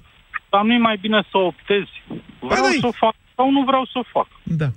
[0.51, 1.95] Dar nu-i mai bine să optezi.
[2.41, 2.77] Vreau da.
[2.81, 4.27] să o fac sau nu vreau să o fac.
[4.43, 4.69] Da.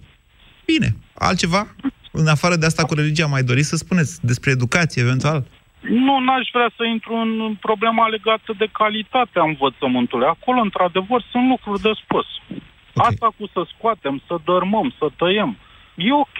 [0.65, 0.95] Bine.
[1.13, 1.75] Altceva?
[2.21, 5.43] În afară de asta cu religia, mai doriți să spuneți despre educație, eventual?
[6.07, 10.27] Nu, n-aș vrea să intru în problema legată de calitatea învățământului.
[10.35, 12.27] Acolo, într-adevăr, sunt lucruri de spus.
[12.93, 13.07] Okay.
[13.09, 15.51] Asta cu să scoatem, să dărmăm, să tăiem,
[15.95, 16.39] e ok,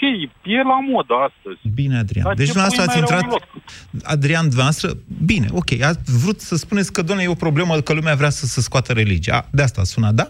[0.57, 1.59] e la modă astăzi.
[1.79, 2.25] Bine, Adrian.
[2.25, 3.49] Dar Deci ce dumneavoastră ați pui mereu intrat...
[3.91, 4.89] în Adrian, dumneavoastră,
[5.31, 8.45] bine, ok, ați vrut să spuneți că, doamne, e o problemă că lumea vrea să
[8.45, 9.47] se scoată religia.
[9.51, 10.27] De asta sună, da?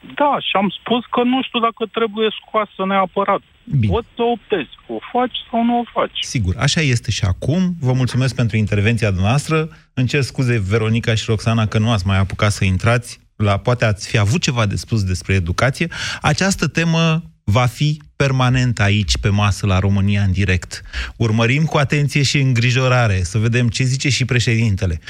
[0.00, 3.40] Da, și am spus că nu știu dacă trebuie scoasă neapărat.
[3.64, 3.92] Bine.
[3.92, 6.18] Poți să optezi, o faci sau nu o faci.
[6.20, 7.76] Sigur, așa este și acum.
[7.80, 9.68] Vă mulțumesc pentru intervenția noastră.
[9.94, 13.20] Îmi cer scuze, Veronica și Roxana, că nu ați mai apucat să intrați.
[13.36, 15.88] La, poate ați fi avut ceva de spus despre educație.
[16.20, 20.82] Această temă va fi permanent aici, pe masă, la România în direct.
[21.16, 25.00] Urmărim cu atenție și îngrijorare să vedem ce zice și președintele.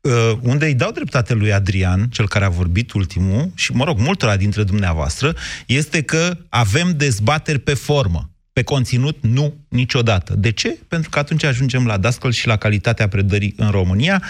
[0.00, 3.98] Uh, unde îi dau dreptate lui Adrian, cel care a vorbit ultimul, și, mă rog,
[3.98, 5.34] multora dintre dumneavoastră,
[5.66, 8.30] este că avem dezbateri pe formă.
[8.52, 10.34] Pe conținut, nu niciodată.
[10.36, 10.78] De ce?
[10.88, 14.22] Pentru că atunci ajungem la dascăl și la calitatea predării în România.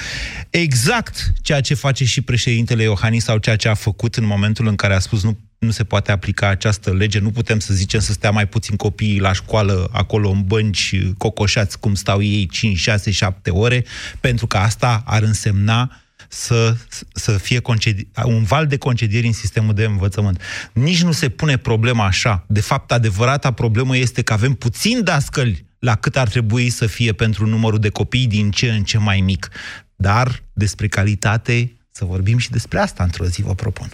[0.51, 4.77] Exact ceea ce face și președintele Iohannis sau ceea ce a făcut în momentul în
[4.77, 8.13] care a spus nu nu se poate aplica această lege, nu putem să zicem să
[8.13, 13.11] stea mai puțin copiii la școală, acolo în bănci, cocoșați cum stau ei 5, 6,
[13.11, 13.85] 7 ore,
[14.21, 16.77] pentru că asta ar însemna să,
[17.13, 20.43] să fie concedi- un val de concedieri în sistemul de învățământ.
[20.73, 22.45] Nici nu se pune problema așa.
[22.49, 27.13] De fapt, adevărata problemă este că avem puțin dascăli la cât ar trebui să fie
[27.13, 29.49] pentru numărul de copii din ce în ce mai mic.
[29.97, 33.89] Dar despre calitate să vorbim și despre asta într-o zi, vă propun.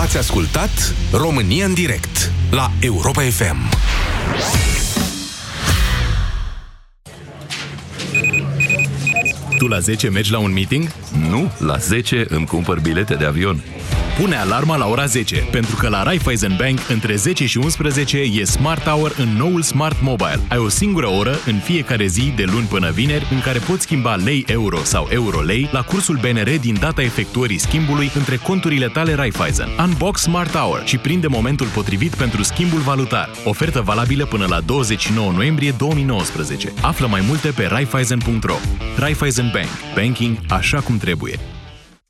[0.00, 3.56] Ați ascultat România în direct la Europa FM.
[9.58, 10.88] Tu la 10 mergi la un meeting?
[11.28, 13.62] Nu, la 10 îmi cumpăr bilete de avion.
[14.20, 18.44] Pune alarma la ora 10, pentru că la Raiffeisen Bank între 10 și 11 e
[18.44, 20.40] Smart Hour în noul Smart Mobile.
[20.48, 24.14] Ai o singură oră în fiecare zi de luni până vineri în care poți schimba
[24.14, 29.68] lei-euro sau euro-lei la cursul BNR din data efectuării schimbului între conturile tale Raiffeisen.
[29.78, 33.30] Unbox Smart Hour și prinde momentul potrivit pentru schimbul valutar.
[33.44, 36.72] Ofertă valabilă până la 29 noiembrie 2019.
[36.80, 38.56] Află mai multe pe raiffeisen.ro.
[38.96, 39.94] Raiffeisen Bank.
[39.94, 41.38] Banking așa cum trebuie.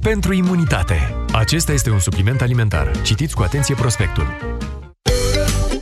[0.00, 1.14] pentru imunitate.
[1.32, 2.90] Acesta este un supliment alimentar.
[3.02, 4.26] Citiți cu atenție prospectul.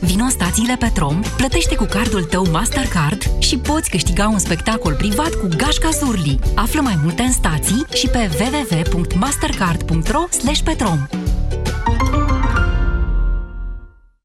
[0.01, 5.33] Vino în stațiile Petrom, plătește cu cardul tău Mastercard și poți câștiga un spectacol privat
[5.33, 6.39] cu Gașca Zurli.
[6.55, 10.23] Află mai multe în stații și pe www.mastercard.ro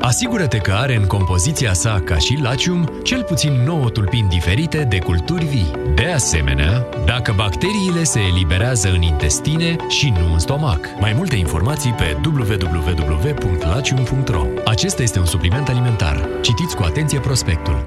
[0.00, 4.98] Asigură-te că are în compoziția sa, ca și Lacium, cel puțin 9 tulpini diferite de
[4.98, 5.70] culturi vii.
[5.94, 10.86] De asemenea, dacă bacteriile se eliberează în intestine și nu în stomac.
[11.00, 16.28] Mai multe informații pe www.lacium.ro Acesta este un supliment alimentar.
[16.42, 17.86] Citiți cu atenție prospectul.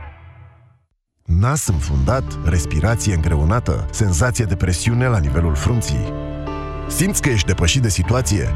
[1.41, 6.13] Nas înfundat, respirație îngreunată, senzație de presiune la nivelul frunții.
[6.87, 8.55] Simți că ești depășit de situație?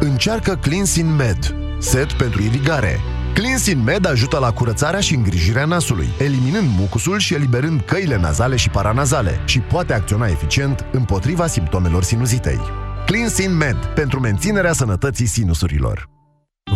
[0.00, 3.00] Încearcă Cleansin Med, set pentru irigare.
[3.34, 8.70] Cleansin Med ajută la curățarea și îngrijirea nasului, eliminând mucusul și eliberând căile nazale și
[8.70, 12.60] paranazale și poate acționa eficient împotriva simptomelor sinuzitei.
[13.06, 16.13] Cleansin Med, pentru menținerea sănătății sinusurilor.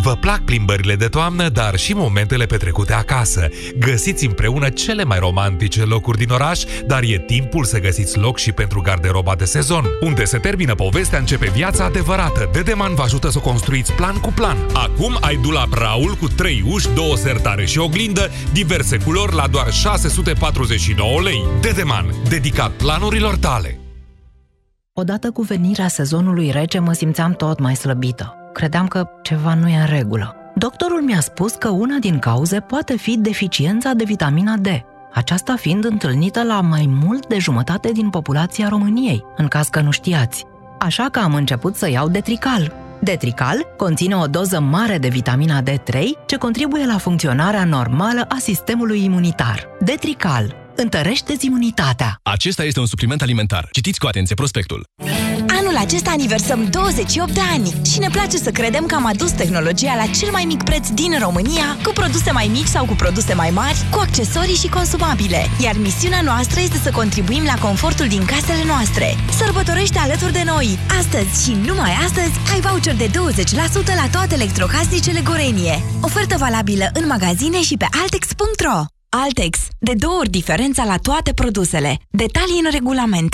[0.01, 3.47] Vă plac plimbările de toamnă, dar și momentele petrecute acasă.
[3.79, 8.51] Găsiți împreună cele mai romantice locuri din oraș, dar e timpul să găsiți loc și
[8.51, 9.85] pentru garderoba de sezon.
[10.01, 12.49] Unde se termină povestea, începe viața adevărată.
[12.53, 14.57] Dedeman vă ajută să o construiți plan cu plan.
[14.73, 19.71] Acum ai dulap Raul cu 3 uși, 2 sertare și oglindă, diverse culori la doar
[19.71, 21.43] 649 lei.
[21.61, 23.79] Dedeman, dedicat planurilor tale.
[24.93, 28.38] Odată cu venirea sezonului rece mă simțeam tot mai slăbită.
[28.53, 30.35] Credeam că ceva nu e în regulă.
[30.55, 34.67] Doctorul mi-a spus că una din cauze poate fi deficiența de vitamina D,
[35.13, 39.91] aceasta fiind întâlnită la mai mult de jumătate din populația României, în caz că nu
[39.91, 40.45] știați.
[40.79, 42.73] Așa că am început să iau Detrical.
[43.01, 49.03] Detrical conține o doză mare de vitamina D3 ce contribuie la funcționarea normală a sistemului
[49.03, 49.67] imunitar.
[49.79, 52.19] Detrical întărește imunitatea.
[52.23, 53.67] Acesta este un supliment alimentar.
[53.71, 54.83] Citiți cu atenție prospectul.
[55.79, 59.95] Anul acesta aniversăm 28 de ani și ne place să credem că am adus tehnologia
[59.95, 63.49] la cel mai mic preț din România, cu produse mai mici sau cu produse mai
[63.49, 65.41] mari, cu accesorii și consumabile.
[65.63, 69.15] Iar misiunea noastră este să contribuim la confortul din casele noastre.
[69.37, 70.79] Sărbătorește alături de noi!
[70.99, 73.11] Astăzi și numai astăzi ai voucher de 20%
[74.01, 75.83] la toate electrocasnicele Gorenie.
[76.01, 79.57] Ofertă valabilă în magazine și pe altex.ro Altex.
[79.79, 81.97] De două ori diferența la toate produsele.
[82.09, 83.33] Detalii în regulament.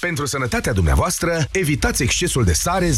[0.00, 2.90] Pentru sănătatea dumneavoastră, evitați excesul de sare,